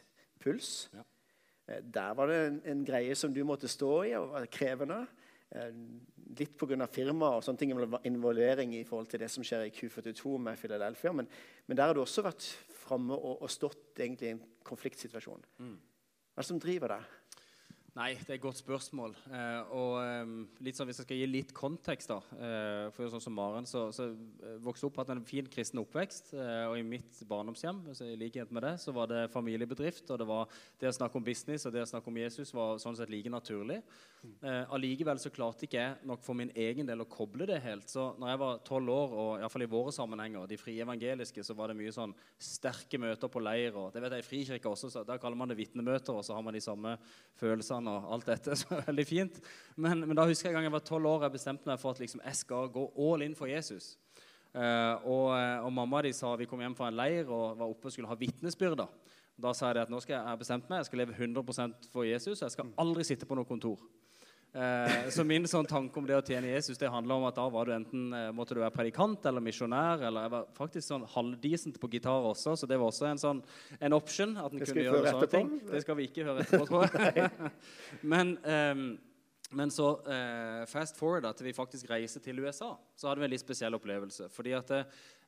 Puls. 0.45 0.91
Ja. 0.93 1.07
Eh, 1.73 1.81
der 1.81 2.13
var 2.21 2.29
det 2.29 2.43
en, 2.51 2.61
en, 2.75 2.85
greie 2.85 3.17
som 3.17 3.33
du 3.33 3.41
måtte 3.49 3.73
stå 3.73 3.93
i, 4.05 4.13
og 4.21 4.35
var 4.37 4.53
krevende. 4.53 5.07
Litt 6.37 6.57
pga. 6.59 6.89
firma 6.91 7.37
og 7.39 7.45
sånne 7.47 7.61
ting, 7.63 7.73
involvering 8.05 8.75
i 8.77 8.85
forhold 8.85 9.07
til 9.09 9.23
det 9.23 9.31
som 9.33 9.45
skjer 9.47 9.69
i 9.69 9.73
Q42 9.73 10.37
med 10.43 10.59
Philadelphia. 10.61 11.13
Men, 11.17 11.29
men 11.65 11.79
der 11.79 11.89
har 11.89 11.97
du 11.97 12.03
også 12.03 12.25
vært 12.27 12.45
framme 12.87 13.17
og, 13.17 13.43
og, 13.43 13.51
stått 13.53 14.01
egentlig 14.01 14.31
i 14.31 14.35
en 14.37 14.43
konfliktsituasjon. 14.67 15.45
Mm. 15.63 15.77
Hva 15.77 16.41
er 16.41 16.45
det 16.45 16.51
som 16.51 16.63
driver 16.63 16.97
deg? 16.97 17.15
Nei, 17.97 18.11
det 18.21 18.29
er 18.29 18.37
et 18.37 18.43
godt 18.45 18.59
spørsmål. 18.61 19.15
Eh, 19.33 19.71
og 19.73 19.95
eh, 20.03 20.33
litt 20.67 20.77
sånn, 20.77 20.85
Hvis 20.91 20.99
jeg 21.01 21.07
skal 21.07 21.17
gi 21.17 21.29
litt 21.31 21.53
kontekst 21.57 22.11
da, 22.11 22.19
eh, 22.37 22.89
for 22.93 23.09
sånn 23.09 23.23
som 23.25 23.33
Maren, 23.33 23.65
så, 23.65 23.87
så 23.97 24.11
eh, 24.11 24.59
vokste 24.61 24.91
opp 24.91 24.99
hatt 25.01 25.15
en 25.15 25.23
fin 25.25 25.49
kristen 25.49 25.81
oppvekst. 25.81 26.35
Eh, 26.37 26.67
og 26.69 26.77
i 26.77 26.85
mitt 26.85 27.23
barndomshjem 27.31 27.81
så 27.97 28.11
i 28.11 28.19
likhet 28.21 28.53
med 28.53 28.67
det, 28.69 28.75
så 28.83 28.93
var 28.93 29.09
det 29.09 29.23
familiebedrift. 29.33 30.13
Og 30.13 30.21
det 30.21 30.27
var 30.29 30.53
det 30.77 30.91
å 30.91 30.99
snakke 30.99 31.17
om 31.17 31.25
business 31.25 31.65
og 31.65 31.73
det 31.73 31.87
å 31.87 31.89
snakke 31.89 32.13
om 32.13 32.21
Jesus 32.21 32.53
var 32.53 32.77
sånn 32.85 32.99
sett 33.01 33.15
like 33.15 33.33
naturlig. 33.33 33.81
Eh, 34.43 34.75
allikevel 34.77 35.21
så 35.23 35.33
klarte 35.33 35.65
ikke 35.65 35.81
jeg 35.81 36.11
nok 36.13 36.21
for 36.27 36.37
min 36.37 36.53
egen 36.53 36.89
del 36.89 37.01
å 37.01 37.09
koble 37.09 37.49
det 37.49 37.63
helt. 37.65 37.89
Så 37.89 38.11
når 38.21 38.33
jeg 38.35 38.43
var 38.45 38.61
tolv 38.67 38.93
år, 38.93 39.17
og 39.17 39.33
iallfall 39.41 39.65
i 39.65 39.71
våre 39.73 39.97
sammenhenger, 39.97 40.49
de 40.51 40.61
frie 40.61 40.85
evangeliske, 40.85 41.45
så 41.47 41.57
var 41.57 41.73
det 41.73 41.79
mye 41.81 41.95
sånn 41.95 42.13
sterke 42.37 43.01
møter 43.01 43.33
på 43.33 43.41
leir. 43.41 43.73
og 43.73 43.89
det 43.95 44.05
vet 44.05 44.19
jeg 44.19 44.27
i 44.27 44.29
Frikirka 44.29 44.69
også, 44.69 44.93
så 44.93 45.07
Der 45.07 45.19
kaller 45.23 45.37
man 45.37 45.49
det 45.49 45.57
vitnemøter, 45.57 46.13
og 46.13 46.25
så 46.25 46.35
har 46.35 46.43
man 46.43 46.55
de 46.55 46.61
samme 46.61 46.99
følelsene 47.41 47.86
og 47.91 48.11
alt 48.17 48.27
dette. 48.31 48.57
så 48.61 48.81
veldig 48.87 49.07
fint. 49.09 49.39
Men, 49.77 50.03
men, 50.05 50.17
da 50.17 50.27
husker 50.29 50.49
jeg 50.49 50.55
en 50.55 50.61
gang 50.61 50.69
jeg 50.71 50.77
var 50.77 50.85
tolv 50.87 51.11
år 51.11 51.27
jeg 51.27 51.37
bestemte 51.39 51.71
meg 51.71 51.81
for 51.83 51.97
at 51.97 52.03
liksom, 52.03 52.23
jeg 52.25 52.41
skal 52.43 52.71
gå 52.75 52.87
all 53.07 53.25
in 53.27 53.37
for 53.39 53.51
Jesus. 53.51 53.95
Uh, 54.57 54.97
og, 55.05 55.27
eh, 55.37 55.59
og, 55.61 55.69
mamma 55.77 56.01
de 56.07 56.15
sa 56.17 56.31
vi 56.41 56.47
kom 56.49 56.63
hjem 56.65 56.75
fra 56.79 56.87
en 56.89 56.97
leir 56.97 57.27
og 57.29 57.59
var 57.59 57.69
oppe 57.69 57.91
og 57.91 57.93
skulle 57.93 58.09
ha 58.09 58.17
vitnesbyrder. 58.17 58.89
Da 59.37 59.53
sa 59.53 59.69
jeg 59.69 59.83
at 59.85 59.93
nå 59.93 60.01
skal 60.01 60.15
jeg, 60.17 60.25
jeg 60.31 60.41
bestemt 60.41 60.71
meg, 60.71 60.81
jeg 60.81 60.89
skal 60.89 61.03
leve 61.03 61.17
100% 61.17 61.91
for 61.93 62.09
Jesus. 62.09 62.41
Og 62.41 62.47
Jeg 62.47 62.55
skal 62.55 62.71
aldri 62.81 63.05
sitte 63.05 63.29
på 63.29 63.37
noe 63.37 63.49
kontor. 63.49 63.83
Eh, 64.57 65.09
så 65.13 65.25
min 65.27 65.45
sånn 65.45 65.67
tanke 65.69 66.01
om 66.01 66.07
det 66.09 66.15
å 66.17 66.23
tjene 66.25 66.49
Jesus 66.49 66.79
det 66.81 66.89
handler 66.89 67.19
om 67.19 67.27
at 67.29 67.37
da 67.37 67.45
var 67.53 67.69
du 67.69 67.75
enten 67.77 68.07
eh, 68.17 68.29
måtte 68.33 68.57
du 68.57 68.63
være 68.63 68.73
predikant 68.73 69.27
eller 69.29 69.45
misjonær. 69.45 70.07
Eller 70.09 70.25
jeg 70.25 70.33
var 70.33 70.47
faktisk 70.57 70.87
sånn 70.87 71.05
halvdisent 71.13 71.77
på 71.83 71.91
gitar 71.93 72.25
også, 72.31 72.55
så 72.57 72.69
det 72.69 72.79
var 72.81 72.89
også 72.89 73.11
en 73.11 73.21
sånn 73.21 73.43
en 73.77 73.97
option. 73.97 74.33
at 74.41 74.55
den 74.55 74.65
kunne 74.65 74.87
gjøre 74.87 75.13
sånne 75.13 75.29
ting. 75.35 75.51
Det 75.67 75.83
skal 75.85 75.99
vi 75.99 76.07
ikke 76.09 76.25
høre 76.29 76.47
etterpå, 76.47 76.71
tror 76.71 76.89
jeg. 76.89 77.51
men, 78.15 78.33
um, 78.47 78.87
men 79.61 79.75
så 79.75 79.91
uh, 80.09 80.65
fast 80.71 80.97
forward 80.97 81.27
da, 81.27 81.35
til 81.37 81.51
vi 81.51 81.55
faktisk 81.57 81.91
reiste 81.93 82.25
til 82.25 82.41
USA, 82.41 82.73
så 82.97 83.11
hadde 83.11 83.23
vi 83.23 83.29
en 83.29 83.35
litt 83.35 83.45
spesiell 83.45 83.77
opplevelse. 83.77 84.31
fordi 84.33 84.57
at 84.57 84.73
det, 84.73 84.81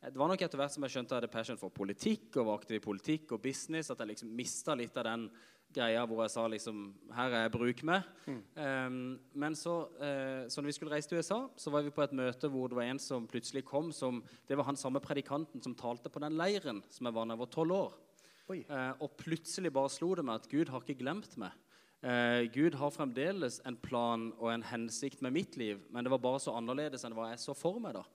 det 0.09 0.17
var 0.17 0.33
nok 0.33 0.43
etter 0.47 0.61
hvert 0.61 0.73
som 0.73 0.89
jeg 0.89 0.97
skjønte 0.97 1.15
jeg 1.15 1.21
hadde 1.21 1.37
passion 1.37 1.61
for 1.61 1.75
politikk 1.75 2.41
og 2.41 2.49
var 2.49 2.63
aktiv 2.63 2.81
i 2.81 2.83
politikk 2.83 3.37
og 3.37 3.45
business, 3.45 3.93
at 3.93 4.01
jeg 4.01 4.15
liksom 4.15 4.33
mista 4.41 4.77
litt 4.79 4.97
av 4.97 5.11
den 5.11 5.29
greia 5.75 6.03
hvor 6.09 6.23
jeg 6.25 6.33
sa 6.33 6.47
liksom 6.51 6.83
Her 7.15 7.35
er 7.35 7.45
jeg 7.47 7.53
bruk 7.55 7.83
med. 7.87 8.09
Mm. 8.27 8.41
Um, 8.57 8.99
men 9.45 9.57
så, 9.59 9.77
uh, 10.01 10.49
så 10.49 10.61
når 10.61 10.71
vi 10.71 10.77
skulle 10.77 10.95
reise 10.95 11.11
til 11.11 11.21
USA, 11.21 11.41
så 11.57 11.73
var 11.75 11.87
vi 11.87 11.95
på 11.95 12.05
et 12.05 12.17
møte 12.17 12.51
hvor 12.53 12.71
det 12.71 12.79
var 12.79 12.89
en 12.89 13.01
som 13.03 13.29
plutselig 13.29 13.65
kom 13.69 13.93
som 13.93 14.23
Det 14.49 14.57
var 14.57 14.69
han 14.69 14.77
samme 14.81 15.01
predikanten 15.05 15.63
som 15.63 15.77
talte 15.79 16.13
på 16.13 16.23
den 16.25 16.39
leiren 16.39 16.83
som 16.91 17.09
jeg 17.09 17.17
var 17.17 17.29
da 17.29 17.37
jeg 17.37 17.45
var 17.45 17.55
tolv 17.55 17.79
år. 17.79 17.97
Uh, 18.49 18.93
og 19.05 19.17
plutselig 19.21 19.73
bare 19.73 19.93
slo 19.93 20.15
det 20.17 20.25
meg 20.25 20.41
at 20.41 20.49
Gud 20.51 20.71
har 20.73 20.85
ikke 20.85 21.03
glemt 21.03 21.37
meg. 21.41 21.53
Uh, 21.99 22.47
Gud 22.55 22.79
har 22.79 22.95
fremdeles 22.95 23.59
en 23.67 23.77
plan 23.77 24.31
og 24.39 24.53
en 24.53 24.65
hensikt 24.65 25.23
med 25.23 25.35
mitt 25.35 25.59
liv, 25.61 25.83
men 25.91 26.07
det 26.07 26.13
var 26.15 26.23
bare 26.23 26.41
så 26.41 26.55
annerledes 26.57 27.05
enn 27.05 27.17
hva 27.17 27.33
jeg 27.33 27.43
så 27.43 27.57
for 27.59 27.81
meg. 27.83 27.99
da. 27.99 28.07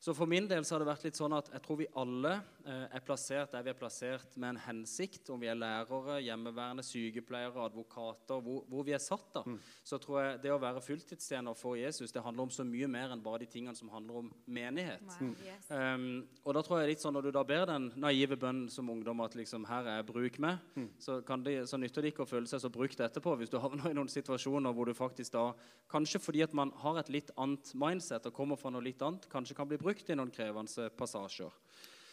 Så 0.00 0.14
for 0.16 0.24
min 0.26 0.46
del 0.48 0.64
så 0.64 0.74
har 0.74 0.80
det 0.80 0.88
vært 0.88 1.02
litt 1.04 1.18
sånn 1.18 1.34
at 1.36 1.50
jeg 1.52 1.60
tror 1.60 1.76
vi 1.76 1.86
alle 2.00 2.30
eh, 2.64 2.84
er 2.96 3.02
plassert 3.04 3.52
der 3.52 3.64
vi 3.66 3.72
er 3.74 3.76
plassert 3.76 4.36
med 4.40 4.54
en 4.54 4.60
hensikt. 4.64 5.28
Om 5.28 5.42
vi 5.42 5.50
er 5.52 5.58
lærere, 5.60 6.14
hjemmeværende, 6.24 6.84
sykepleiere, 6.88 7.66
advokater, 7.66 8.40
hvor, 8.40 8.62
hvor 8.70 8.86
vi 8.86 8.94
er 8.96 9.02
satt. 9.04 9.26
da, 9.34 9.42
mm. 9.44 9.58
Så 9.84 9.98
tror 10.00 10.22
jeg 10.22 10.38
det 10.46 10.54
å 10.54 10.60
være 10.62 10.80
fulltidstjener 10.80 11.58
for 11.58 11.76
Jesus 11.76 12.16
det 12.16 12.22
handler 12.24 12.46
om 12.48 12.54
så 12.54 12.64
mye 12.64 12.88
mer 12.88 13.12
enn 13.12 13.24
bare 13.24 13.42
de 13.42 13.50
tingene 13.52 13.76
som 13.76 13.90
handler 13.92 14.22
om 14.22 14.30
menighet. 14.48 15.04
Mm. 15.20 15.34
Um, 15.68 16.06
og 16.46 16.56
da 16.56 16.64
tror 16.64 16.80
jeg 16.80 16.94
litt 16.94 17.04
sånn 17.04 17.14
Når 17.18 17.28
du 17.28 17.30
da 17.34 17.44
ber 17.44 17.66
den 17.68 17.90
naive 18.00 18.38
bønnen 18.40 18.72
som 18.72 18.88
ungdom 18.88 19.20
at 19.20 19.36
liksom, 19.36 19.68
her 19.68 19.84
er 19.98 20.08
bruk 20.08 20.40
med, 20.40 20.64
mm. 20.80 20.88
så, 20.96 21.18
de, 21.20 21.58
så, 21.68 21.76
nytter 21.80 22.06
det 22.06 22.14
ikke 22.14 22.24
å 22.24 22.30
føle 22.30 22.48
seg 22.48 22.64
så 22.64 22.72
brukt 22.72 23.04
etterpå 23.04 23.36
hvis 23.36 23.52
du 23.52 23.60
havner 23.60 23.92
i 23.92 23.98
noen 23.98 24.08
situasjoner 24.08 24.72
hvor 24.72 24.88
du 24.88 24.96
faktisk 24.96 25.36
da, 25.36 25.50
kanskje 25.92 26.22
fordi 26.24 26.46
at 26.46 26.56
man 26.56 26.72
har 26.80 27.02
et 27.02 27.12
litt 27.12 27.34
annet 27.36 27.74
mindset 27.76 28.30
og 28.30 28.36
kommer 28.36 28.56
fra 28.56 28.72
noe 28.72 28.84
litt 28.84 29.02
annet, 29.04 29.28
kanskje 29.28 29.58
kan 29.58 29.68
bli 29.68 29.76
brukt 29.80 29.89
brukt 29.90 30.10
i 30.10 30.18
noen 30.18 30.30
krevende 30.34 30.90
passasjer. 30.96 31.50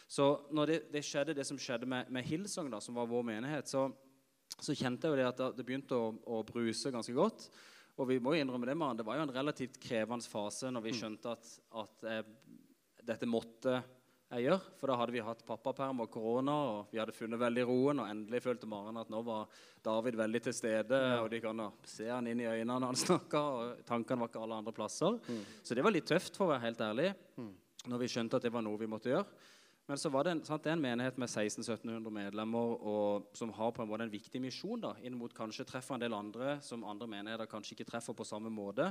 Så 0.08 0.26
når 0.56 0.70
det, 0.70 0.76
det 0.92 1.04
skjedde, 1.04 1.36
det 1.36 1.44
som 1.44 1.58
skjedde 1.60 1.86
med, 1.86 2.08
med 2.08 2.24
Hillsong, 2.24 2.70
da, 2.72 2.80
som 2.80 2.96
var 2.96 3.10
vår 3.10 3.26
menighet, 3.28 3.68
så, 3.68 3.90
så 4.56 4.72
kjente 4.72 5.04
jeg 5.04 5.12
jo 5.12 5.18
det 5.20 5.26
at 5.28 5.42
det 5.58 5.66
begynte 5.68 5.98
å, 5.98 6.14
å, 6.24 6.40
bruse 6.48 6.92
ganske 6.94 7.12
godt. 7.12 7.50
Og 8.00 8.08
vi 8.08 8.16
må 8.22 8.32
jo 8.32 8.40
innrømme 8.40 8.70
det, 8.70 8.78
man, 8.78 8.96
det 8.96 9.04
var 9.04 9.18
jo 9.18 9.26
en 9.26 9.34
relativt 9.36 9.76
krevende 9.82 10.24
fase 10.30 10.72
når 10.72 10.86
vi 10.86 10.94
mm. 10.94 10.98
skjønte 11.02 11.36
at, 11.36 11.52
at 11.82 12.08
jeg, 12.08 12.24
dette 13.04 13.28
måtte 13.28 13.76
jeg 14.30 14.46
gjøre. 14.46 14.58
For 14.80 14.88
da 14.88 14.98
hadde 15.02 15.16
vi 15.18 15.26
hatt 15.28 15.44
pappaperm 15.44 16.00
og 16.06 16.10
korona, 16.14 16.56
og 16.72 16.90
vi 16.94 17.02
hadde 17.02 17.16
funnet 17.16 17.44
veldig 17.44 17.68
roen. 17.68 18.00
Og 18.00 18.08
endelig 18.08 18.46
følte 18.48 18.68
Maren 18.70 19.02
at 19.02 19.12
nå 19.12 19.20
var 19.28 19.60
David 19.84 20.16
veldig 20.24 20.44
til 20.48 20.56
stede, 20.56 21.04
ja. 21.04 21.20
og 21.20 21.28
de 21.34 21.44
kan 21.44 21.66
se 21.84 22.08
han 22.08 22.32
inn 22.32 22.46
i 22.46 22.48
øynene 22.48 22.80
når 22.80 22.94
han 22.94 23.04
snakka. 23.06 23.46
Og 23.60 23.86
tankene 23.92 24.24
var 24.24 24.32
ikke 24.32 24.44
alle 24.46 24.64
andre 24.64 24.78
plasser. 24.80 25.20
Mm. 25.28 25.46
Så 25.60 25.76
det 25.76 25.84
var 25.84 25.98
litt 25.98 26.08
tøft, 26.08 26.32
for 26.32 26.48
å 26.48 26.54
være 26.56 26.70
helt 26.70 26.86
ærlig. 26.88 27.16
Mm 27.36 27.56
når 27.86 28.02
vi 28.02 28.10
skjønte 28.10 28.38
at 28.38 28.44
det 28.48 28.52
var 28.54 28.64
noe 28.66 28.80
vi 28.80 28.90
måtte 28.90 29.12
gjøre. 29.12 29.28
Men 29.88 29.96
så 29.96 30.10
var 30.12 30.26
det 30.26 30.32
en, 30.34 30.40
sant, 30.44 30.60
det 30.66 30.74
en 30.74 30.82
menighet 30.82 31.16
med 31.16 31.30
1600-1700 31.30 32.12
medlemmer 32.12 32.74
og, 32.76 33.30
som 33.38 33.54
har 33.56 33.70
på 33.72 33.80
en 33.80 33.88
måte 33.88 34.04
en 34.04 34.12
viktig 34.12 34.40
misjon 34.44 34.82
da, 34.82 34.90
inn 35.00 35.16
mot 35.16 35.32
kanskje 35.32 35.64
treffer 35.70 35.96
en 35.96 36.02
del 36.02 36.16
andre 36.16 36.58
som 36.64 36.84
andre 36.84 37.08
menigheter 37.08 37.48
kanskje 37.48 37.72
ikke 37.72 37.86
treffer 37.88 38.16
på 38.18 38.26
samme 38.28 38.52
måte. 38.52 38.90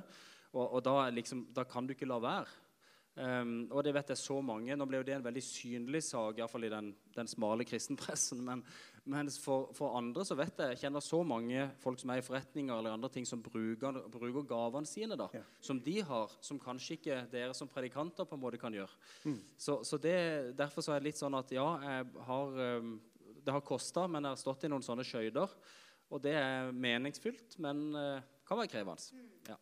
Og, 0.55 0.63
og 0.63 0.81
da, 0.87 0.95
liksom, 1.13 1.45
da, 1.53 1.67
kan 1.69 1.85
du 1.85 1.93
ikke 1.93 2.09
la 2.09 2.17
være. 2.23 2.55
Um, 3.17 3.65
og 3.73 3.81
det 3.81 3.95
vet 3.95 4.11
jeg 4.13 4.19
så 4.21 4.35
mange. 4.45 4.75
Nå 4.77 4.85
ble 4.85 4.99
jo 4.99 5.05
det 5.07 5.15
en 5.15 5.23
veldig 5.25 5.41
synlig 5.41 6.03
sak, 6.05 6.37
iallfall 6.37 6.67
i 6.67 6.69
den, 6.69 6.91
den 7.15 7.29
smale 7.29 7.65
kristenpressen. 7.65 8.43
Men, 8.45 8.61
mens 9.09 9.39
for, 9.41 9.71
for, 9.73 9.95
andre 9.97 10.25
så 10.27 10.37
vet 10.37 10.59
jeg, 10.61 10.75
jeg 10.75 10.81
kjenner 10.83 11.01
så 11.01 11.23
mange 11.25 11.63
folk 11.81 11.97
som 12.01 12.11
er 12.13 12.21
i 12.21 12.25
forretninger 12.25 12.75
eller 12.75 12.93
andre 12.93 13.09
ting, 13.13 13.25
som 13.25 13.41
bruker, 13.41 14.01
bruker 14.13 14.45
gavene 14.49 14.89
sine, 14.89 15.17
da, 15.17 15.29
ja. 15.33 15.41
som 15.63 15.81
de 15.81 15.97
har, 16.05 16.37
som 16.45 16.61
kanskje 16.61 16.99
ikke 16.99 17.19
dere 17.31 17.57
som 17.57 17.71
predikanter 17.71 18.27
på 18.27 18.37
en 18.37 18.43
måte 18.43 18.61
kan 18.61 18.75
gjøre. 18.75 19.01
Mm. 19.25 19.39
Så, 19.57 19.79
så 19.87 20.01
det, 20.01 20.17
Derfor 20.59 20.85
så 20.85 20.93
er 20.93 21.01
det 21.01 21.09
litt 21.11 21.21
sånn 21.21 21.37
at 21.39 21.51
ja, 21.55 21.67
har, 22.29 22.61
um, 22.77 22.97
det 23.41 23.55
har 23.55 23.65
kosta, 23.65 24.05
men 24.11 24.27
jeg 24.27 24.35
har 24.35 24.43
stått 24.43 24.67
i 24.67 24.71
noen 24.71 24.85
sånne 24.85 25.07
skøyter. 25.07 25.57
Og 26.13 26.21
det 26.23 26.37
er 26.37 26.69
meningsfylt, 26.71 27.57
men 27.63 27.87
uh, 27.97 28.19
kan 28.47 28.61
være 28.61 28.71
krevende. 28.77 29.09
Mm. 29.17 29.31
Ja. 29.49 29.57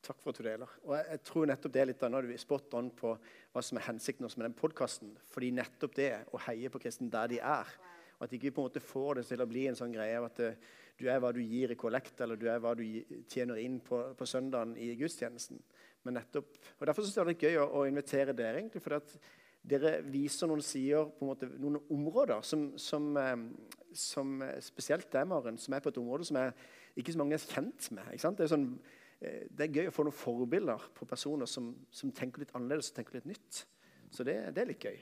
Takk 0.00 0.20
for 0.22 0.32
at 0.32 0.40
du 0.40 0.46
deler. 0.46 0.70
Og 0.86 0.94
jeg, 0.96 1.06
jeg 1.12 1.22
tror 1.28 1.48
nettopp 1.50 1.72
det 1.74 1.80
er 1.82 1.88
litt 1.90 2.02
annet, 2.06 2.28
spot 2.40 2.76
on 2.78 2.88
på 2.96 3.12
hva 3.52 3.62
som 3.64 3.76
er 3.76 3.84
hensikten 3.84 4.24
med 4.30 4.46
den 4.46 4.56
podkasten. 4.56 5.10
Fordi 5.28 5.50
nettopp 5.52 5.96
det 5.98 6.10
å 6.32 6.40
heie 6.46 6.70
på 6.72 6.80
kristne 6.80 7.10
der 7.12 7.32
de 7.34 7.40
er, 7.44 7.72
og 8.16 8.24
at 8.24 8.32
de 8.32 8.38
ikke 8.38 8.54
på 8.56 8.62
en 8.62 8.68
måte 8.68 8.82
får 8.84 9.20
det 9.20 9.26
til 9.28 9.42
å 9.44 9.48
bli 9.48 9.66
en 9.68 9.76
sånn 9.76 9.92
greie 9.92 10.16
av 10.16 10.28
at 10.28 10.40
uh, 10.44 10.78
du 11.00 11.06
er 11.08 11.20
hva 11.20 11.32
du 11.36 11.40
gir 11.40 11.72
i 11.72 11.78
kollekt, 11.80 12.20
eller 12.20 12.40
du 12.40 12.46
er 12.52 12.60
hva 12.60 12.72
du 12.76 12.84
tjener 13.32 13.60
inn 13.60 13.78
på, 13.84 14.00
på 14.16 14.28
søndagen 14.28 14.72
i 14.80 14.90
gudstjenesten. 15.00 15.60
Men 16.04 16.16
nettopp, 16.16 16.56
og 16.78 16.88
Derfor 16.88 17.04
synes 17.04 17.18
jeg 17.18 17.28
det 17.28 17.36
er 17.36 17.50
gøy 17.50 17.60
å, 17.60 17.66
å 17.80 17.84
invitere 17.88 18.36
dere. 18.36 18.60
egentlig, 18.60 18.84
for 18.84 18.96
at 18.96 19.14
dere 19.60 19.98
viser 20.08 20.48
noen 20.48 20.64
sider, 20.64 21.12
på 21.12 21.26
en 21.26 21.32
måte, 21.32 21.48
noen 21.60 21.76
områder 21.92 22.40
som, 22.48 22.70
som, 22.80 23.10
um, 23.16 23.44
som 23.92 24.32
spesielt 24.64 25.12
deg, 25.12 25.28
Maren, 25.28 25.60
som 25.60 25.76
er 25.76 25.84
på 25.84 25.92
et 25.92 26.00
område 26.00 26.28
som 26.28 26.40
er, 26.40 26.56
ikke 26.96 27.12
så 27.12 27.20
mange 27.20 27.36
er 27.36 27.44
kjent 27.44 27.90
med. 27.92 28.08
ikke 28.14 28.24
sant? 28.24 28.40
Det 28.40 28.48
er 28.48 28.54
sånn, 28.54 28.68
Eh, 28.80 28.99
det 29.20 29.66
er 29.66 29.74
gøy 29.76 29.90
å 29.90 29.92
få 29.92 30.04
noen 30.06 30.16
forbilder 30.16 30.90
på 30.96 31.06
personer 31.08 31.48
som, 31.50 31.74
som 31.92 32.12
tenker 32.14 32.40
litt 32.40 32.54
annerledes 32.56 32.88
og 32.90 32.96
tenker 32.96 33.18
litt 33.18 33.28
nytt. 33.28 33.64
Så 34.10 34.24
det, 34.26 34.36
det, 34.56 34.62
er 34.62 34.70
litt 34.72 34.84
gøy. 34.84 34.96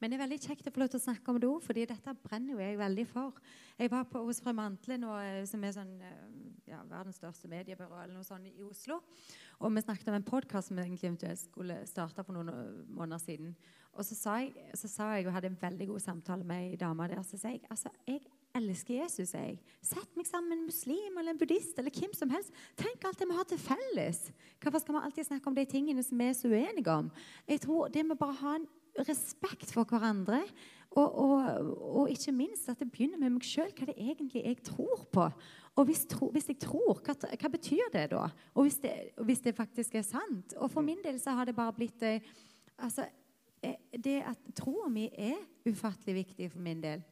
Men 0.00 0.12
det 0.12 0.18
er 0.18 0.24
veldig 0.26 0.38
kjekt 0.42 0.66
å 0.68 0.72
få 0.74 0.82
lov 0.82 0.90
til 0.92 1.00
å 1.00 1.04
snakke 1.06 1.32
om 1.32 1.38
det 1.40 1.48
òg, 1.48 1.62
fordi 1.64 1.86
dette 1.88 2.12
brenner 2.20 2.52
jo 2.52 2.60
jeg 2.60 2.76
veldig 2.80 3.06
for. 3.08 3.38
Jeg 3.78 3.92
var 3.92 4.04
på, 4.10 4.20
hos 4.26 4.42
Fremantle, 4.44 4.98
nå, 5.00 5.14
eh, 5.22 5.38
som 5.48 5.64
er 5.64 5.72
sånn, 5.72 5.94
eh, 6.04 6.26
ja, 6.68 6.82
verdens 6.90 7.16
største 7.22 7.48
mediebyrå 7.48 8.02
eller 8.02 8.18
noe 8.18 8.26
sånt, 8.26 8.50
i 8.50 8.66
Oslo. 8.66 8.98
Og 9.62 9.72
vi 9.72 9.84
snakket 9.86 10.10
om 10.12 10.18
en 10.18 10.26
podkast 10.26 10.68
som 10.68 10.82
egentlig 10.82 11.08
eventuelt 11.08 11.40
skulle 11.40 11.78
starte 11.88 12.26
for 12.26 12.36
noen 12.36 12.84
måneder 12.92 13.22
siden. 13.22 13.54
Og 13.96 14.04
så 14.04 14.18
sa 14.18 14.36
jeg, 14.42 14.52
så 14.76 14.90
sa 14.92 15.10
jeg 15.16 15.30
og 15.30 15.36
hadde 15.38 15.54
en 15.54 15.60
veldig 15.62 15.88
god 15.94 16.04
samtale 16.04 16.44
med 16.44 16.74
ei 16.74 16.80
dame 16.80 17.08
der. 17.08 17.22
Så 17.24 17.40
sa 17.40 17.54
jeg 17.54 17.64
altså, 17.70 17.94
jeg 18.04 18.26
elsker 18.56 19.02
Jesus. 19.02 19.34
jeg. 19.34 19.58
Sett 19.84 20.16
meg 20.16 20.26
sammen 20.28 20.50
med 20.50 20.58
en 20.58 20.70
muslim 20.70 21.18
eller 21.18 21.34
en 21.34 21.40
buddhist 21.40 21.78
eller 21.78 21.94
hvem 21.94 22.14
som 22.16 22.32
helst. 22.32 22.54
Tenk 22.78 23.04
alt 23.04 23.20
det 23.20 23.28
vi 23.28 23.36
har 23.36 23.48
til 23.50 23.60
felles. 23.60 24.22
Hvorfor 24.62 24.82
skal 24.82 24.96
vi 24.96 25.04
alltid 25.04 25.28
snakke 25.28 25.52
om 25.52 25.58
de 25.58 25.66
tingene 25.68 26.04
som 26.06 26.18
vi 26.18 26.30
er 26.30 26.38
så 26.38 26.48
uenige 26.48 26.92
om? 26.92 27.12
Jeg 27.48 27.60
tror 27.66 27.88
Det 27.88 28.06
med 28.06 28.18
bare 28.18 28.40
ha 28.40 28.56
en 28.56 28.66
respekt 29.04 29.72
for 29.74 29.84
hverandre, 29.84 30.40
og, 30.96 31.18
og, 31.18 31.40
og 32.00 32.10
ikke 32.10 32.32
minst 32.32 32.68
at 32.72 32.80
det 32.80 32.88
begynner 32.90 33.20
med 33.20 33.34
meg 33.34 33.44
sjøl, 33.44 33.72
hva 33.76 33.88
det 33.88 33.96
egentlig 34.00 34.44
jeg 34.44 34.62
tror 34.64 35.02
på. 35.12 35.26
Og 35.76 35.84
hvis, 35.90 36.06
tro, 36.08 36.30
hvis 36.32 36.48
jeg 36.48 36.58
tror, 36.62 37.02
hva, 37.04 37.14
hva, 37.36 37.50
betyr 37.52 37.90
det 37.92 38.06
da? 38.14 38.30
Og 38.54 38.64
hvis 38.64 38.78
det, 38.80 38.94
hvis 39.28 39.42
det, 39.44 39.52
faktisk 39.56 39.98
er 39.98 40.06
sant? 40.06 40.56
Og 40.56 40.70
for 40.72 40.86
min 40.86 41.02
del 41.04 41.20
så 41.20 41.36
har 41.36 41.44
det 41.44 41.56
bare 41.56 41.74
blitt 41.76 42.02
eh, 42.06 42.24
altså, 42.78 43.04
eh, 43.60 43.76
Det 43.92 44.22
at 44.24 44.48
troa 44.56 44.88
mi 44.88 45.10
er 45.12 45.36
ufattelig 45.68 46.22
viktig 46.22 46.50
for 46.54 46.64
min 46.64 46.80
del. 46.80 47.04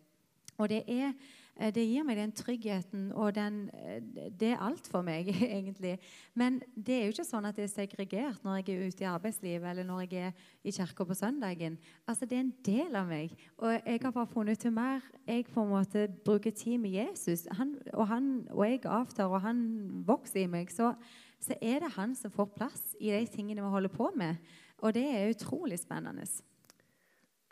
Og 0.58 0.68
det, 0.70 0.82
er, 0.86 1.12
eh, 1.56 1.70
det, 1.74 1.82
gir 1.88 2.04
meg 2.06 2.18
den 2.18 2.32
tryggheten, 2.32 3.08
og 3.12 3.34
den, 3.34 3.70
eh, 3.74 4.28
det 4.30 4.52
er 4.52 4.62
alt 4.62 4.86
for 4.90 5.02
meg, 5.02 5.28
egentlig. 5.56 5.96
Men 6.34 6.60
det 6.76 6.94
er 6.94 7.02
jo 7.04 7.14
ikke 7.14 7.26
sånn 7.26 7.48
at 7.48 7.58
det 7.58 7.66
er 7.66 7.72
segregert 7.72 8.44
når 8.44 8.60
jeg 8.60 8.76
er 8.76 8.86
ute 8.86 9.04
i 9.04 9.10
arbeidslivet 9.10 9.70
eller 9.70 9.88
når 9.88 10.04
jeg 10.04 10.28
er 10.28 10.46
i 10.62 10.74
kirka 10.74 11.06
på 11.06 11.16
søndagen. 11.18 11.78
Altså, 12.06 12.26
Det 12.26 12.38
er 12.38 12.44
en 12.46 12.54
del 12.64 12.96
av 12.96 13.10
meg. 13.10 13.34
Og 13.58 13.74
jeg 13.74 14.00
har 14.02 14.14
bare 14.14 14.30
funnet 14.30 14.58
ut 14.58 14.68
jo 14.68 14.74
mer 14.74 15.02
jeg 15.26 15.46
på 15.50 15.62
en 15.64 15.72
måte 15.72 16.06
bruker 16.24 16.54
tid 16.54 16.78
med 16.78 16.94
Jesus, 16.94 17.46
han, 17.50 17.76
og, 17.92 18.06
han, 18.08 18.46
og, 18.50 18.64
jeg 18.68 18.84
avtar, 18.84 19.26
og 19.26 19.40
han 19.40 19.60
vokser 20.06 20.44
i 20.44 20.50
meg, 20.50 20.70
så, 20.70 20.94
så 21.40 21.56
er 21.60 21.80
det 21.82 21.94
han 21.96 22.14
som 22.14 22.30
får 22.30 22.52
plass 22.54 22.94
i 23.00 23.10
de 23.10 23.26
tingene 23.26 23.64
vi 23.64 23.74
holder 23.74 23.92
på 23.92 24.10
med. 24.16 24.36
Og 24.84 24.94
det 24.94 25.04
er 25.08 25.30
utrolig 25.32 25.78
spennende. 25.80 26.26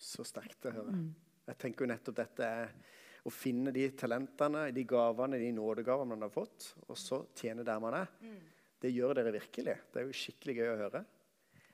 Så 0.02 0.24
sterkt 0.26 0.66
å 0.66 0.74
høre. 0.74 0.92
Mm. 0.92 1.31
Jeg 1.52 1.60
tenker 1.60 1.84
jo 1.84 1.92
nettopp 1.92 2.16
dette 2.16 2.48
er 2.48 2.74
å 3.22 3.30
finne 3.30 3.70
de 3.74 3.84
talentene, 3.94 4.66
de 4.74 4.84
gavene, 4.88 5.38
de 5.38 5.50
nådegavene 5.54 6.16
man 6.16 6.24
har 6.26 6.32
fått, 6.32 6.72
og 6.88 6.96
så 6.98 7.20
tjene 7.38 7.64
der 7.66 7.82
man 7.82 7.94
er. 8.00 8.08
Mm. 8.24 8.38
Det 8.82 8.90
gjør 8.90 9.14
dere 9.20 9.34
virkelig. 9.36 9.76
Det 9.92 10.00
er 10.00 10.08
jo 10.08 10.16
skikkelig 10.16 10.56
gøy 10.58 10.70
å 10.72 10.78
høre. 10.80 11.02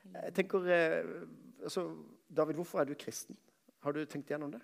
Jeg 0.09 0.35
tenker, 0.37 0.67
eh, 0.69 1.13
altså, 1.63 1.87
David, 2.27 2.59
hvorfor 2.59 2.83
er 2.83 2.91
du 2.91 2.99
kristen? 2.99 3.37
Har 3.81 3.95
du 3.95 4.03
tenkt 4.05 4.29
gjennom 4.29 4.51
det? 4.53 4.61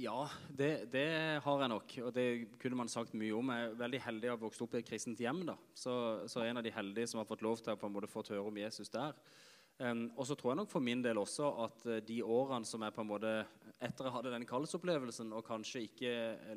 Ja, 0.00 0.24
det, 0.48 0.86
det, 0.92 1.04
har 1.44 1.60
jeg 1.60 1.72
nok. 1.74 1.94
Og 2.06 2.14
det 2.16 2.26
kunne 2.62 2.78
man 2.78 2.88
sagt 2.88 3.12
mye 3.18 3.36
om. 3.36 3.52
Jeg 3.52 3.68
er 3.68 3.78
veldig 3.82 4.00
heldig 4.06 4.30
å 4.30 4.36
ha 4.36 4.40
vokst 4.46 4.62
opp 4.64 4.74
i 4.76 4.80
et 4.80 4.88
kristent 4.88 5.20
hjem. 5.20 5.42
da. 5.50 5.58
Så, 5.76 5.92
så 6.30 6.46
en 6.46 6.62
av 6.62 6.64
de 6.64 6.72
heldige 6.72 7.10
som 7.10 7.20
har 7.20 7.28
fått 7.28 7.44
lov 7.44 7.60
til 7.60 7.74
å 7.74 7.80
på 7.80 7.90
en 7.90 7.96
måte 7.98 8.08
fått 8.08 8.32
høre 8.32 8.46
om 8.48 8.62
Jesus 8.62 8.88
der. 8.94 9.18
Og 9.80 10.26
så 10.28 10.36
tror 10.36 10.52
jeg 10.52 10.60
nok 10.60 10.72
for 10.72 10.84
min 10.84 11.00
del 11.04 11.16
også 11.16 11.46
at 11.64 11.84
uh, 11.88 11.98
de 12.04 12.18
årene 12.20 12.68
som 12.68 12.82
jeg 12.84 12.92
på 12.92 13.00
en 13.00 13.08
måte 13.08 13.30
etter 13.80 14.04
jeg 14.04 14.12
hadde 14.12 14.32
den 14.34 14.44
kallsopplevelsen 14.48 15.30
og 15.32 15.46
kanskje 15.46 15.86
ikke 15.86 16.10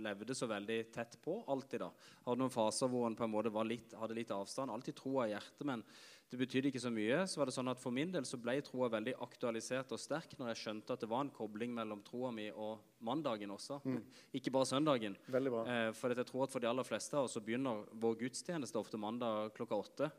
levde 0.03 0.35
så 0.35 0.49
veldig 0.51 0.79
tett 0.91 1.15
på 1.23 1.37
alltid 1.47 1.85
da, 1.85 1.91
Hadde 2.25 2.41
noen 2.41 2.51
faser 2.51 2.91
hvor 2.91 3.07
en 3.07 3.15
på 3.15 3.23
en 3.23 3.31
måte 3.31 3.63
litt, 3.63 3.95
hadde 3.95 4.17
litt 4.17 4.33
avstand. 4.35 4.71
Alltid 4.73 4.97
troa 4.99 5.29
i 5.29 5.31
hjertet, 5.31 5.63
men 5.67 5.85
det 6.33 6.39
betydde 6.41 6.71
ikke 6.71 6.81
så 6.81 6.89
mye. 6.89 7.21
Så 7.29 7.39
var 7.39 7.47
det 7.47 7.53
sånn 7.55 7.69
at 7.69 7.79
For 7.79 7.93
min 7.93 8.11
del 8.11 8.25
så 8.27 8.39
ble 8.41 8.57
troa 8.65 8.89
veldig 8.91 9.13
aktualisert 9.21 9.91
og 9.93 10.01
sterk 10.01 10.35
når 10.39 10.51
jeg 10.51 10.61
skjønte 10.63 10.95
at 10.95 11.03
det 11.03 11.09
var 11.11 11.23
en 11.23 11.33
kobling 11.35 11.71
mellom 11.75 12.01
troa 12.03 12.31
mi 12.33 12.47
og 12.49 12.81
mandagen 13.05 13.53
også. 13.53 13.79
Mm. 13.85 13.99
Ikke 14.39 14.51
bare 14.55 14.71
søndagen. 14.71 15.15
Veldig 15.31 15.53
bra. 15.53 15.63
Uh, 15.67 15.89
for 15.95 16.11
jeg 16.11 16.27
tror 16.27 16.47
at 16.47 16.55
for 16.55 16.63
de 16.63 16.71
aller 16.71 16.87
fleste 16.87 17.19
av 17.19 17.29
oss 17.29 17.37
så 17.37 17.43
begynner 17.43 17.85
vår 18.03 18.17
gudstjeneste 18.25 18.81
ofte 18.81 18.99
mandag 18.99 19.53
klokka 19.55 19.79
åtte 19.79 20.09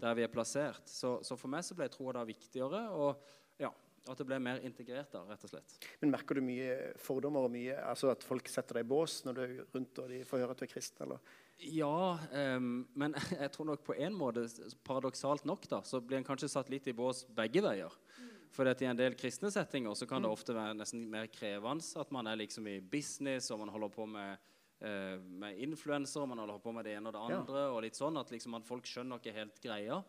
der 0.00 0.16
vi 0.18 0.24
er 0.26 0.32
plassert. 0.32 0.88
Så, 0.88 1.18
så 1.26 1.38
for 1.38 1.52
meg 1.52 1.64
så 1.66 1.76
ble 1.78 1.88
troa 1.92 2.16
da 2.16 2.24
viktigere. 2.28 2.86
og 2.94 3.20
ja, 3.60 3.70
at 4.10 4.18
det 4.18 4.26
ble 4.26 4.38
mer 4.42 4.62
integrert 4.66 5.12
da, 5.14 5.22
rett 5.28 5.44
og 5.46 5.52
slett. 5.52 5.76
Men 6.00 6.12
Merker 6.16 6.38
du 6.38 6.42
mye 6.44 6.74
fordommer 7.00 7.46
og 7.46 7.52
mye, 7.54 7.76
altså 7.86 8.10
at 8.10 8.24
folk 8.26 8.50
setter 8.50 8.80
deg 8.80 8.86
i 8.86 8.90
bås 8.90 9.20
når 9.26 9.36
du 9.36 9.42
er 9.44 9.54
rundt 9.74 10.02
og 10.02 10.10
de 10.10 10.22
får 10.26 10.42
høre 10.42 10.56
at 10.56 10.62
du 10.62 10.66
er 10.66 10.72
kristen? 10.72 11.04
eller? 11.06 11.32
Ja, 11.62 12.18
um, 12.58 12.72
men 12.98 13.14
jeg 13.42 13.52
tror 13.54 13.70
nok 13.70 13.84
på 13.86 13.94
en 13.94 14.16
måte, 14.18 14.48
paradoksalt 14.86 15.46
nok, 15.46 15.68
da, 15.70 15.82
så 15.86 16.02
blir 16.02 16.18
en 16.18 16.26
kanskje 16.26 16.50
satt 16.50 16.72
litt 16.72 16.88
i 16.90 16.96
bås 16.96 17.22
begge 17.36 17.62
veier. 17.62 17.94
Mm. 18.18 18.30
For 18.52 18.68
I 18.68 18.88
en 18.90 18.98
del 18.98 19.14
kristne 19.16 19.52
settinger 19.54 19.94
så 19.96 20.08
kan 20.08 20.24
det 20.24 20.28
mm. 20.28 20.34
ofte 20.34 20.56
være 20.56 20.76
nesten 20.76 21.06
mer 21.08 21.30
krevende 21.32 22.02
at 22.02 22.10
man 22.12 22.28
er 22.28 22.40
liksom 22.42 22.66
i 22.68 22.80
business 22.82 23.52
og 23.54 23.62
man 23.62 23.70
holder 23.72 23.94
på 23.94 24.08
med 24.10 24.50
eh, 24.82 25.16
med 25.40 25.58
influensere, 25.62 26.26
man 26.26 26.42
holder 26.42 26.58
på 26.62 26.72
med 26.74 26.84
det 26.84 26.96
ene 26.98 27.08
og 27.08 27.14
det 27.14 27.22
Ja. 27.30 27.38
andre. 27.40 27.64
og 27.70 27.82
litt 27.82 27.94
sånn, 27.98 28.18
at 28.20 28.30
liksom 28.30 28.54
at 28.58 28.64
Folk 28.66 28.84
skjønner 28.84 29.20
ikke 29.20 29.32
helt 29.36 29.60
greia. 29.62 30.02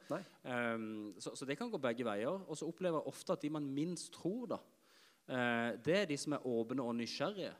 Um, 0.44 1.14
så, 1.20 1.36
så 1.36 1.46
det 1.46 1.58
kan 1.58 1.70
gå 1.72 1.80
begge 1.82 2.04
veier. 2.08 2.42
Og 2.48 2.58
så 2.58 2.68
opplever 2.68 3.00
jeg 3.00 3.08
ofte 3.14 3.34
at 3.34 3.42
de 3.42 3.50
man 3.50 3.68
minst 3.74 4.12
tror, 4.14 4.48
da, 4.48 4.60
eh, 5.30 5.78
det 5.84 5.98
er 6.02 6.06
de 6.10 6.18
som 6.18 6.34
er 6.34 6.46
åpne 6.46 6.82
og 6.82 6.96
nysgjerrige. 6.96 7.54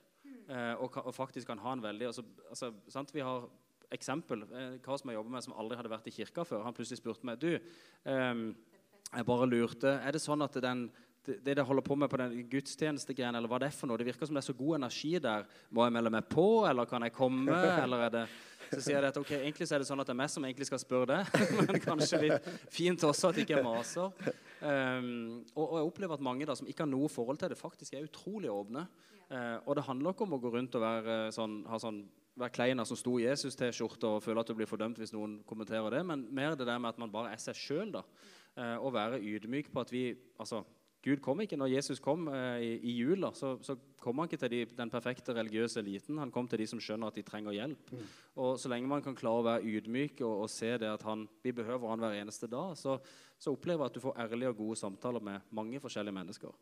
eh, 0.50 0.74
og, 0.76 0.98
og 1.06 1.14
faktisk 1.16 1.48
kan 1.48 1.60
ha 1.60 1.74
en 1.74 1.82
veldig 1.84 2.08
altså, 2.08 2.24
altså, 2.50 2.74
sant? 2.90 3.14
Vi 3.14 3.22
har 3.22 3.48
eksempel. 3.94 4.44
En 4.52 4.80
kar 4.80 4.98
som 4.98 5.10
jeg 5.10 5.16
jobber 5.20 5.32
med, 5.32 5.44
som 5.44 5.54
aldri 5.54 5.78
hadde 5.78 5.92
vært 5.92 6.08
i 6.08 6.12
kirka 6.16 6.44
før, 6.44 6.64
han 6.64 6.74
plutselig 6.74 6.98
spurte 6.98 7.24
meg 7.30 7.40
du, 7.40 7.60
um, 8.10 8.56
jeg 9.14 9.26
bare 9.26 9.46
lurte, 9.46 10.00
er 10.02 10.12
det 10.12 10.22
sånn 10.24 10.42
at 10.42 10.56
den 10.64 10.88
det 11.26 11.38
dere 11.46 11.64
holder 11.64 11.86
på 11.86 11.96
med 11.96 12.10
på 12.12 12.20
den 12.20 12.34
gudstjenestegreiene, 12.52 13.40
eller 13.40 13.52
hva 13.52 13.60
det 13.62 13.70
er 13.70 13.76
for 13.76 13.90
noe, 13.90 14.00
det 14.00 14.08
virker 14.10 14.28
som 14.28 14.36
det 14.36 14.42
er 14.44 14.50
så 14.50 14.56
god 14.58 14.78
energi 14.82 15.14
der. 15.24 15.46
Må 15.72 15.86
jeg 15.86 15.96
melde 15.96 16.12
meg 16.14 16.28
på, 16.32 16.48
eller 16.68 16.90
kan 16.90 17.06
jeg 17.08 17.16
komme? 17.16 17.60
eller 17.84 18.08
er 18.08 18.18
det... 18.18 18.24
Så 18.74 18.80
sier 18.88 18.98
jeg 18.98 19.12
at 19.12 19.20
ok, 19.20 19.32
egentlig 19.38 19.68
så 19.70 19.76
er 19.76 19.84
det 19.84 19.88
sånn 19.88 20.02
at 20.02 20.10
det 20.10 20.14
er 20.16 20.18
meg 20.18 20.32
som 20.34 20.46
egentlig 20.48 20.66
skal 20.66 20.82
spørre 20.82 21.08
det, 21.12 21.44
men 21.68 21.80
kanskje 21.84 22.22
litt 22.24 22.48
fint 22.74 23.04
også 23.06 23.30
at 23.30 23.40
ikke 23.44 23.58
jeg 23.60 23.66
maser. 23.66 24.10
Um, 24.64 25.44
og, 25.54 25.64
og 25.68 25.76
jeg 25.78 25.90
opplever 25.92 26.18
at 26.18 26.26
mange 26.26 26.48
da, 26.50 26.56
som 26.58 26.70
ikke 26.70 26.86
har 26.86 26.90
noe 26.90 27.12
forhold 27.12 27.38
til 27.42 27.54
det, 27.54 27.60
faktisk 27.60 27.94
er 27.94 28.08
utrolig 28.08 28.50
åpne. 28.50 28.88
Uh, 29.30 29.60
og 29.68 29.78
det 29.78 29.86
handler 29.86 30.16
ikke 30.16 30.26
om 30.26 30.36
å 30.38 30.42
gå 30.42 30.54
rundt 30.56 30.78
og 30.80 30.86
være 30.86 31.18
sånn, 31.36 31.60
ha 31.70 31.80
sånn 31.82 32.02
være 32.40 32.54
kleiner 32.56 32.88
som 32.88 32.98
sto 32.98 33.20
i 33.20 33.28
Jesus-T-skjorte 33.28 34.10
og 34.10 34.24
føle 34.26 34.42
at 34.42 34.50
du 34.50 34.56
blir 34.58 34.70
fordømt 34.70 34.98
hvis 34.98 35.14
noen 35.14 35.38
kommenterer 35.50 35.94
det, 35.94 36.02
men 36.10 36.26
mer 36.34 36.58
det 36.58 36.66
der 36.66 36.80
med 36.82 36.96
at 36.96 37.02
man 37.02 37.14
bare 37.14 37.34
er 37.36 37.42
seg 37.42 37.58
sjøl, 37.58 37.94
da. 37.94 38.02
Uh, 38.58 38.78
og 38.86 38.94
være 38.94 39.22
ydmyk 39.22 39.72
på 39.74 39.82
at 39.82 39.92
vi 39.94 40.04
Altså, 40.42 40.62
Gud 41.04 41.20
kom 41.20 41.42
ikke 41.44 41.58
når 41.60 41.74
Jesus 41.74 42.00
kom 42.00 42.30
eh, 42.32 42.62
i, 42.64 42.70
i 42.88 42.94
jula. 42.96 43.34
Så, 43.36 43.58
så 43.66 43.76
kom 44.00 44.22
han 44.22 44.30
ikke 44.30 44.40
til 44.40 44.54
de, 44.54 44.62
den 44.78 44.92
perfekte 44.92 45.36
religiøse 45.36 45.82
eliten. 45.82 46.22
Han 46.22 46.32
kom 46.32 46.48
til 46.48 46.62
de 46.62 46.68
som 46.72 46.80
skjønner 46.80 47.12
at 47.12 47.18
de 47.20 47.26
trenger 47.28 47.56
hjelp. 47.58 47.92
Og 48.40 48.56
så 48.60 48.72
lenge 48.72 48.88
man 48.88 49.04
kan 49.04 49.18
klare 49.20 49.42
å 49.42 49.48
være 49.50 49.68
ydmyk 49.68 50.24
og, 50.24 50.46
og 50.46 50.52
se 50.52 50.72
det 50.80 50.88
at 50.88 51.04
han, 51.08 51.26
vi 51.44 51.52
behøver 51.56 51.92
han 51.92 52.04
hver 52.04 52.16
eneste 52.22 52.48
dag, 52.52 52.78
så, 52.80 52.96
så 53.36 53.52
opplever 53.52 53.84
jeg 53.84 53.92
at 53.92 54.00
du 54.00 54.06
får 54.06 54.24
ærlige 54.26 54.54
og 54.54 54.62
gode 54.62 54.80
samtaler 54.80 55.28
med 55.28 55.52
mange 55.52 55.84
forskjellige 55.84 56.16
mennesker. 56.22 56.56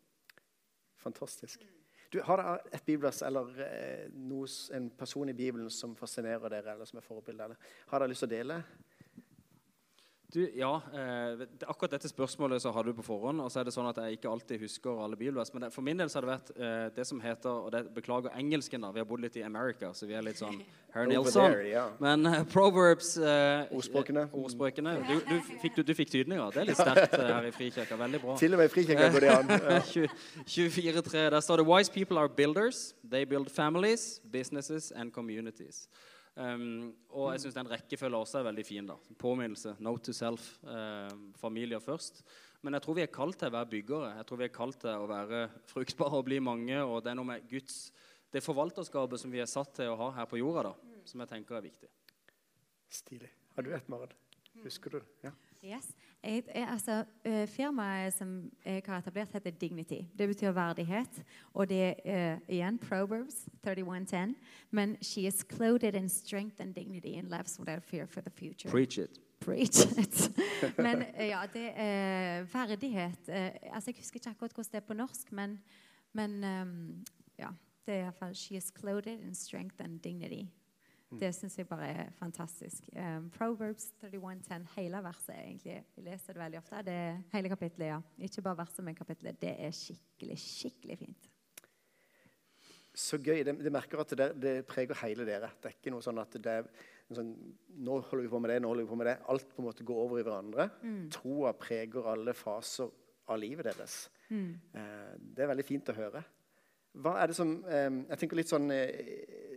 Fantastisk. 1.02 1.62
Du, 2.12 2.18
Har 2.26 2.42
dere 2.42 2.58
et 2.76 2.82
bibelvers 2.84 3.22
eller 3.24 3.54
eh, 3.64 4.08
noe, 4.12 4.50
en 4.76 4.90
person 4.98 5.30
i 5.30 5.36
Bibelen 5.36 5.70
som 5.72 5.94
fascinerer 5.96 6.50
dere, 6.52 6.74
eller 6.74 6.88
som 6.88 6.98
er 7.00 7.06
forbilde? 7.06 7.54
Har 7.88 8.02
dere 8.02 8.10
lyst 8.10 8.26
til 8.26 8.28
å 8.28 8.34
dele? 8.34 8.58
Du, 10.32 10.40
ja, 10.56 10.80
eh, 10.96 11.42
Akkurat 11.68 11.90
dette 11.92 12.08
spørsmålet 12.08 12.62
så 12.64 12.70
har 12.72 12.86
du 12.88 12.94
på 12.96 13.02
forhånd. 13.04 13.40
og 13.44 13.50
så 13.52 13.60
er 13.60 13.64
det 13.68 13.74
sånn 13.74 13.88
at 13.90 13.98
Jeg 14.00 14.16
ikke 14.16 14.30
alltid 14.30 14.62
husker 14.64 15.02
alle 15.04 15.16
bibelvers. 15.20 15.50
Men 15.52 15.66
det, 15.66 15.72
for 15.74 15.84
min 15.84 15.98
del 16.00 16.08
så 16.08 16.18
har 16.20 16.24
det 16.24 16.30
vært 16.32 16.52
eh, 16.56 16.86
det 16.96 17.04
som 17.06 17.20
heter 17.20 17.50
og 17.50 17.66
det, 17.74 17.82
Beklager 17.92 18.32
engelsken, 18.40 18.80
da. 18.80 18.92
Vi 18.96 19.02
har 19.02 19.08
bodd 19.10 19.20
litt 19.20 19.36
i 19.36 19.42
America, 19.44 19.90
så 19.92 20.06
vi 20.08 20.14
er 20.16 20.24
litt 20.24 20.40
sånn 20.40 20.56
Herr 20.94 21.04
Nilsson. 21.08 21.52
there, 21.52 21.66
ja. 21.68 21.84
Men 22.00 22.24
eh, 22.26 22.44
Proverbs 22.48 23.18
eh, 23.18 23.68
Ordspråkene. 23.76 24.24
ordspråkene. 24.32 24.94
Du, 25.08 25.14
du, 25.28 25.36
fikk, 25.62 25.76
du, 25.76 25.82
du 25.82 25.92
fikk 26.00 26.10
tydninger. 26.14 26.48
Det 26.56 26.62
er 26.64 26.70
litt 26.70 26.80
sterkt 26.80 27.12
eh, 27.18 27.28
her 27.28 27.48
i 27.48 27.52
Frikirka. 27.52 27.96
Veldig 28.00 28.20
bra. 28.24 28.36
Til 28.40 28.56
og 28.56 28.62
med 28.62 28.70
i 28.70 28.72
frikirka 28.72 29.10
går 29.12 29.26
det 29.26 29.34
an. 29.36 29.52
Ja. 29.72 30.08
24-3, 30.48 31.28
Der 31.36 31.40
står 31.44 31.60
det 31.60 31.66
Wise 31.68 31.92
people 31.92 32.18
are 32.18 32.28
builders. 32.28 32.94
They 33.04 33.24
build 33.28 33.50
families, 33.52 34.20
businesses 34.32 34.92
and 34.96 35.12
communities. 35.12 35.88
Um, 36.32 36.94
og 37.12 37.34
jeg 37.34 37.42
syns 37.42 37.58
den 37.58 37.68
rekkefølgen 37.68 38.22
også 38.22 38.40
er 38.40 38.46
veldig 38.48 38.64
fin. 38.64 38.86
da. 38.88 38.96
Påminnelse. 39.20 39.74
Note 39.84 40.08
to 40.08 40.14
self. 40.16 40.54
eh, 40.64 41.12
familier 41.36 41.82
først. 41.82 42.22
Men 42.62 42.74
jeg 42.78 42.82
tror 42.82 42.96
vi 42.96 43.02
er 43.02 43.12
kalt 43.12 43.36
til 43.38 43.50
å 43.50 43.56
være 43.58 43.70
byggere. 43.74 44.14
Jeg 44.16 44.26
tror 44.28 44.40
vi 44.40 44.46
er 44.46 44.54
kalt 44.54 44.80
til 44.80 45.02
å 45.02 45.10
være 45.10 45.42
fruktbare 45.74 46.22
og 46.22 46.24
bli 46.30 46.40
mange. 46.40 46.78
Og 46.84 47.02
det 47.04 47.12
er 47.12 47.18
noe 47.20 47.30
med 47.34 47.48
Guds 47.50 47.90
det 48.32 48.40
forvalterskapet 48.40 49.20
som 49.20 49.32
vi 49.32 49.42
er 49.44 49.50
satt 49.50 49.74
til 49.76 49.92
å 49.92 49.98
ha 50.00 50.08
her 50.16 50.28
på 50.30 50.38
jorda, 50.40 50.70
da, 50.70 51.00
som 51.04 51.20
jeg 51.20 51.28
tenker 51.34 51.58
er 51.58 51.66
viktig. 51.66 51.90
Stilig. 52.92 53.28
Har 53.56 53.66
du 53.66 53.74
et, 53.76 53.88
Maren? 53.92 54.14
Husker 54.62 54.94
du 54.94 54.98
det? 55.00 55.08
Ja. 55.26 55.32
Yes. 55.74 55.90
Jeg, 56.24 56.42
jeg, 56.54 56.68
altså, 56.70 57.04
eh, 57.24 57.48
firmaet 57.48 58.14
som 58.14 58.50
jeg 58.64 58.82
har 58.86 58.98
etablert, 58.98 59.32
heter 59.32 59.50
Dignity. 59.50 60.06
Det 60.18 60.28
betyr 60.28 60.52
verdighet. 60.52 61.24
Og 61.54 61.68
det 61.68 61.94
er 62.04 62.32
eh, 62.32 62.38
igjen 62.48 62.78
Proverbs 62.78 63.48
31.10. 63.66 64.34
Men 64.70 64.96
she 65.02 65.26
is 65.26 65.44
clothed 65.56 65.94
in 65.94 66.08
strength 66.08 66.60
and 66.60 66.74
dignity 66.74 67.18
and 67.18 67.28
lives 67.30 67.58
without 67.58 67.82
fear 67.82 68.06
for 68.06 68.20
the 68.20 68.30
future. 68.30 68.70
Preach 68.70 68.98
it. 68.98 69.18
Preach 69.40 69.86
it. 69.98 70.30
Men 70.78 71.02
eh, 71.02 71.26
ja, 71.26 71.42
det 71.52 71.70
er 71.74 72.42
verdighet 72.52 73.28
eh, 73.28 73.50
altså 73.74 73.90
Jeg 73.90 73.94
husker 73.98 74.16
ikke 74.16 74.30
akkurat 74.30 74.52
hvordan 74.52 74.72
det 74.72 74.76
er 74.82 74.86
på 74.86 74.94
norsk, 74.94 75.32
men, 75.32 75.58
men 76.12 76.44
um, 76.44 77.04
ja, 77.38 77.48
det 77.86 77.94
er 77.94 78.04
iallfall 78.04 78.34
She 78.34 78.56
is 78.56 78.72
clothed 78.78 79.20
in 79.20 79.34
strength 79.34 79.76
and 79.84 80.00
dignity. 80.00 80.46
Det 81.20 81.32
syns 81.36 81.58
jeg 81.58 81.68
bare 81.68 81.88
er 81.90 82.12
fantastisk. 82.18 82.88
Um, 82.96 83.28
Proverbs 83.34 83.90
31,10, 84.02 84.64
hele 84.76 85.02
verset 85.04 85.34
egentlig. 85.34 85.74
Jeg 85.96 86.06
leser 86.06 86.36
det 86.36 86.42
veldig 86.42 86.60
ofte. 86.62 86.84
Det 86.86 86.94
er 86.94 87.20
hele 87.34 87.52
kapittelet, 87.52 87.86
ja. 87.90 88.00
Ikke 88.18 88.42
bare 88.42 88.62
verset, 88.62 88.84
men 88.84 88.96
kapittelet. 88.96 89.40
Det 89.42 89.52
er 89.58 89.76
skikkelig, 89.76 90.38
skikkelig 90.38 90.98
fint. 90.98 91.28
Så 92.94 93.18
gøy. 93.18 93.42
Det, 93.44 93.56
det 93.64 93.72
merker 93.72 94.00
at 94.04 94.16
det, 94.18 94.30
det 94.40 94.54
preger 94.68 94.98
hele 95.04 95.26
dere. 95.28 95.52
Det 95.60 95.70
er 95.70 95.78
ikke 95.78 95.92
noe 95.94 96.04
sånn 96.04 96.20
at 96.22 96.36
det 96.36 96.56
er 96.60 96.66
sånn, 97.12 97.32
Nå 97.82 98.00
holder 98.08 98.24
vi 98.26 98.32
på 98.32 98.40
med 98.40 98.52
det, 98.52 98.58
nå 98.62 98.72
holder 98.72 98.84
vi 98.86 98.90
på 98.92 98.98
med 99.00 99.08
det. 99.08 99.16
Alt 99.32 99.48
på 99.52 99.62
en 99.62 99.68
måte 99.68 99.86
går 99.88 100.02
over 100.04 100.20
i 100.20 100.26
hverandre. 100.26 100.68
Troa 101.12 101.54
preger 101.56 102.08
alle 102.12 102.36
faser 102.36 102.92
av 103.32 103.40
livet 103.40 103.68
deres. 103.68 104.04
Eh, 104.32 105.12
det 105.18 105.44
er 105.44 105.50
veldig 105.52 105.66
fint 105.66 105.92
å 105.92 105.96
høre. 105.96 106.22
Hva 107.02 107.14
er 107.22 107.30
det 107.30 107.36
som 107.38 107.54
um, 107.64 107.98
Jeg 108.10 108.20
tenker 108.20 108.36
litt 108.36 108.50
sånn 108.52 108.68
eh, 108.74 109.51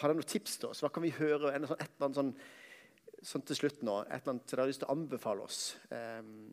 Har 0.00 0.10
dere 0.10 0.18
noen 0.18 0.28
tips 0.28 0.58
til 0.60 0.70
oss? 0.70 0.82
Hva 0.84 0.90
kan 0.92 1.04
vi 1.04 1.12
høre? 1.14 1.52
Sånn, 1.54 1.80
et 1.80 1.90
eller 1.90 2.08
annet 2.08 2.20
sånn, 2.20 2.32
sånn 3.32 3.44
til 3.48 3.60
slutt 3.62 3.82
nå, 3.86 4.00
et 4.04 4.20
eller 4.20 4.34
annet 4.34 4.50
dere 4.50 4.64
har 4.64 4.70
lyst 4.70 4.82
til 4.84 4.90
å 4.90 4.96
anbefale 4.96 5.46
oss? 5.46 5.60
Um, 5.90 6.50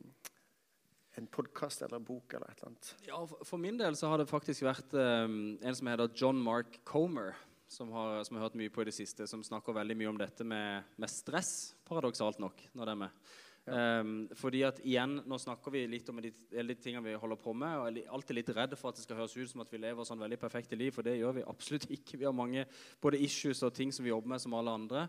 en 1.19 1.27
podkast 1.27 1.83
eller 1.83 1.99
en 1.99 2.07
bok 2.07 2.33
eller 2.37 2.51
et 2.51 2.61
eller 2.61 2.71
annet? 2.71 2.91
Ja, 3.07 3.21
for, 3.27 3.61
min 3.61 3.79
del 3.79 3.97
så 3.99 4.11
har 4.11 4.21
det 4.21 4.29
faktisk 4.31 4.65
vært 4.67 4.95
um, 4.95 5.57
en 5.59 5.77
som 5.77 5.89
heter 5.91 6.13
John 6.15 6.39
Mark 6.41 6.79
Comer, 6.87 7.35
som, 7.71 7.91
har, 7.95 8.21
som 8.27 8.37
har 8.37 8.47
hørt 8.47 8.57
mye 8.59 8.71
på 8.71 8.83
i 8.83 8.89
det 8.89 8.95
siste, 8.95 9.27
som 9.27 9.43
snakker 9.43 9.75
veldig 9.75 9.97
mye 9.99 10.11
om 10.11 10.19
dette 10.19 10.47
med, 10.47 10.87
med 10.99 11.11
stress, 11.11 11.73
paradoksalt 11.87 12.39
nok, 12.43 12.63
når 12.75 12.87
det 12.87 12.95
er 12.95 13.01
med. 13.05 13.31
Um, 13.61 14.23
fordi 14.33 14.63
at 14.65 14.79
igjen, 14.81 15.19
Nå 15.29 15.37
snakker 15.37 15.69
vi 15.75 15.83
litt 15.85 16.07
om 16.09 16.17
de, 16.17 16.31
de 16.33 16.75
tingene 16.81 17.05
vi 17.05 17.19
holder 17.21 17.37
på 17.37 17.53
med. 17.53 17.75
og 17.77 17.91
Jeg 17.91 18.07
er 18.07 18.15
alltid 18.17 18.39
litt 18.39 18.49
redd 18.57 18.73
for 18.79 18.89
at 18.89 18.97
det 18.97 19.05
skal 19.05 19.19
høres 19.19 19.35
ut 19.37 19.51
som 19.51 19.61
at 19.61 19.69
vi 19.69 19.81
lever 19.81 20.07
sånn 20.07 20.21
veldig 20.21 20.39
perfekte 20.41 20.79
liv, 20.79 20.89
for 20.95 21.05
det 21.05 21.19
gjør 21.19 21.37
vi 21.37 21.45
absolutt 21.45 21.85
ikke. 21.97 22.17
Vi 22.17 22.27
har 22.27 22.35
mange 22.35 22.65
både 23.01 23.21
issues 23.21 23.61
og 23.67 23.75
ting 23.77 23.93
som 23.93 24.07
vi 24.07 24.13
jobber 24.13 24.33
med 24.33 24.41
som 24.41 24.57
alle 24.57 24.73
andre. 24.73 25.05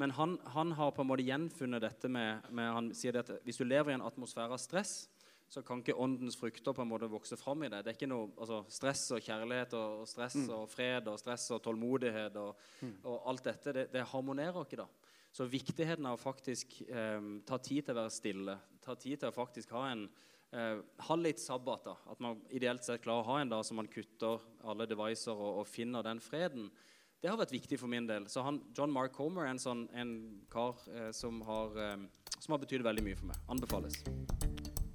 Men 0.00 0.14
han, 0.16 0.38
han 0.54 0.72
har 0.78 0.94
på 0.96 1.04
en 1.04 1.10
måte 1.10 1.26
gjenfunnet 1.26 1.82
dette 1.84 2.08
med, 2.08 2.46
med 2.56 2.70
Han 2.72 2.92
sier 2.96 3.20
at 3.20 3.34
hvis 3.44 3.60
du 3.60 3.66
lever 3.66 3.92
i 3.92 3.98
en 3.98 4.06
atmosfære 4.06 4.56
av 4.56 4.62
stress, 4.62 5.10
så 5.50 5.64
kan 5.66 5.82
ikke 5.82 5.98
åndens 5.98 6.38
frukter 6.38 6.72
på 6.72 6.84
en 6.84 6.88
måte 6.88 7.08
vokse 7.10 7.36
fram 7.36 7.64
i 7.66 7.68
det. 7.68 7.82
Det 7.82 7.90
er 7.90 7.96
ikke 7.98 8.08
noe 8.08 8.28
altså, 8.38 8.62
stress 8.70 9.08
og 9.16 9.24
kjærlighet 9.26 9.74
og, 9.74 10.04
og 10.04 10.08
stress 10.08 10.38
og 10.46 10.68
fred 10.70 11.10
og 11.10 11.18
stress 11.18 11.48
og 11.56 11.60
tålmodighet 11.64 12.38
og, 12.38 12.68
og 13.02 13.16
alt 13.32 13.48
dette. 13.50 13.74
Det, 13.74 13.86
det 13.92 14.06
harmonerer 14.12 14.62
ikke, 14.62 14.78
da. 14.78 14.86
Så 15.32 15.46
viktigheten 15.46 16.06
av 16.10 16.18
faktisk 16.18 16.80
eh, 16.88 17.20
ta 17.46 17.58
tid 17.62 17.86
til 17.86 17.94
å 17.94 18.00
være 18.02 18.12
stille, 18.14 18.56
ta 18.82 18.96
tid 18.98 19.20
til 19.22 19.30
å 19.30 19.34
faktisk 19.34 19.70
ha 19.76 19.84
en 19.92 20.08
eh, 20.52 20.80
ha 21.06 21.16
litt 21.18 21.40
sabbat, 21.42 21.84
da. 21.86 21.96
At 22.10 22.22
man 22.22 22.40
ideelt 22.50 22.84
sett 22.84 23.04
klarer 23.04 23.22
å 23.22 23.28
ha 23.30 23.40
en 23.40 23.52
dag 23.52 23.64
som 23.66 23.78
man 23.78 23.90
kutter 23.90 24.42
alle 24.66 24.88
devices 24.90 25.30
og, 25.36 25.62
og 25.62 25.68
finner 25.70 26.06
den 26.06 26.22
freden. 26.24 26.70
Det 27.20 27.28
har 27.28 27.38
vært 27.38 27.52
viktig 27.52 27.76
for 27.78 27.92
min 27.92 28.08
del. 28.08 28.26
Så 28.32 28.42
han, 28.42 28.62
John 28.76 28.92
Mark 28.92 29.12
Comer 29.12 29.44
er 29.44 29.54
en, 29.54 29.60
sånn, 29.60 29.84
en 29.92 30.14
kar 30.52 30.80
eh, 30.88 31.10
som, 31.16 31.42
har, 31.46 31.76
eh, 31.78 32.30
har 32.48 32.62
betydd 32.64 32.86
veldig 32.86 33.04
mye 33.06 33.18
for 33.18 33.30
meg. 33.30 33.42
Anbefales. 33.52 34.00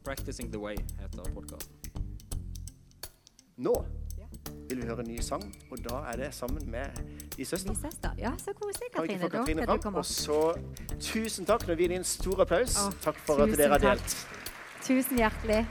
'Practicing 0.05 0.51
the 0.51 0.59
Way' 0.61 0.81
heter 0.99 1.31
podkasten. 1.33 2.03
Nå 3.57 3.73
vil 4.69 4.81
vi 4.81 4.87
høre 4.87 4.99
en 5.05 5.07
ny 5.11 5.19
sang, 5.21 5.43
og 5.71 5.77
da 5.89 6.01
er 6.11 6.15
det 6.23 6.33
sammen 6.33 6.63
med 6.71 6.85
de 7.37 7.45
søstre. 7.45 7.75
Ja, 8.17 8.31
så 8.37 8.53
koselig, 8.53 8.89
Katrine. 8.95 9.19
få 9.19 9.27
Da 9.29 9.37
Katrine 9.37 9.65
fram? 9.81 9.95
Og 9.95 10.05
så 10.05 10.39
tusen 10.99 11.45
takk. 11.45 11.67
Nå 11.67 11.75
gir 11.75 11.87
vi 11.93 11.95
en 11.95 12.03
stor 12.03 12.41
applaus. 12.41 12.77
Åh, 12.87 12.93
Takk 13.03 13.17
for 13.27 13.43
at 13.45 13.57
dere 13.57 13.69
har 13.69 13.79
takk. 13.79 13.99
delt. 13.99 14.27
Tusen 14.85 15.17
hjertelig. 15.17 15.65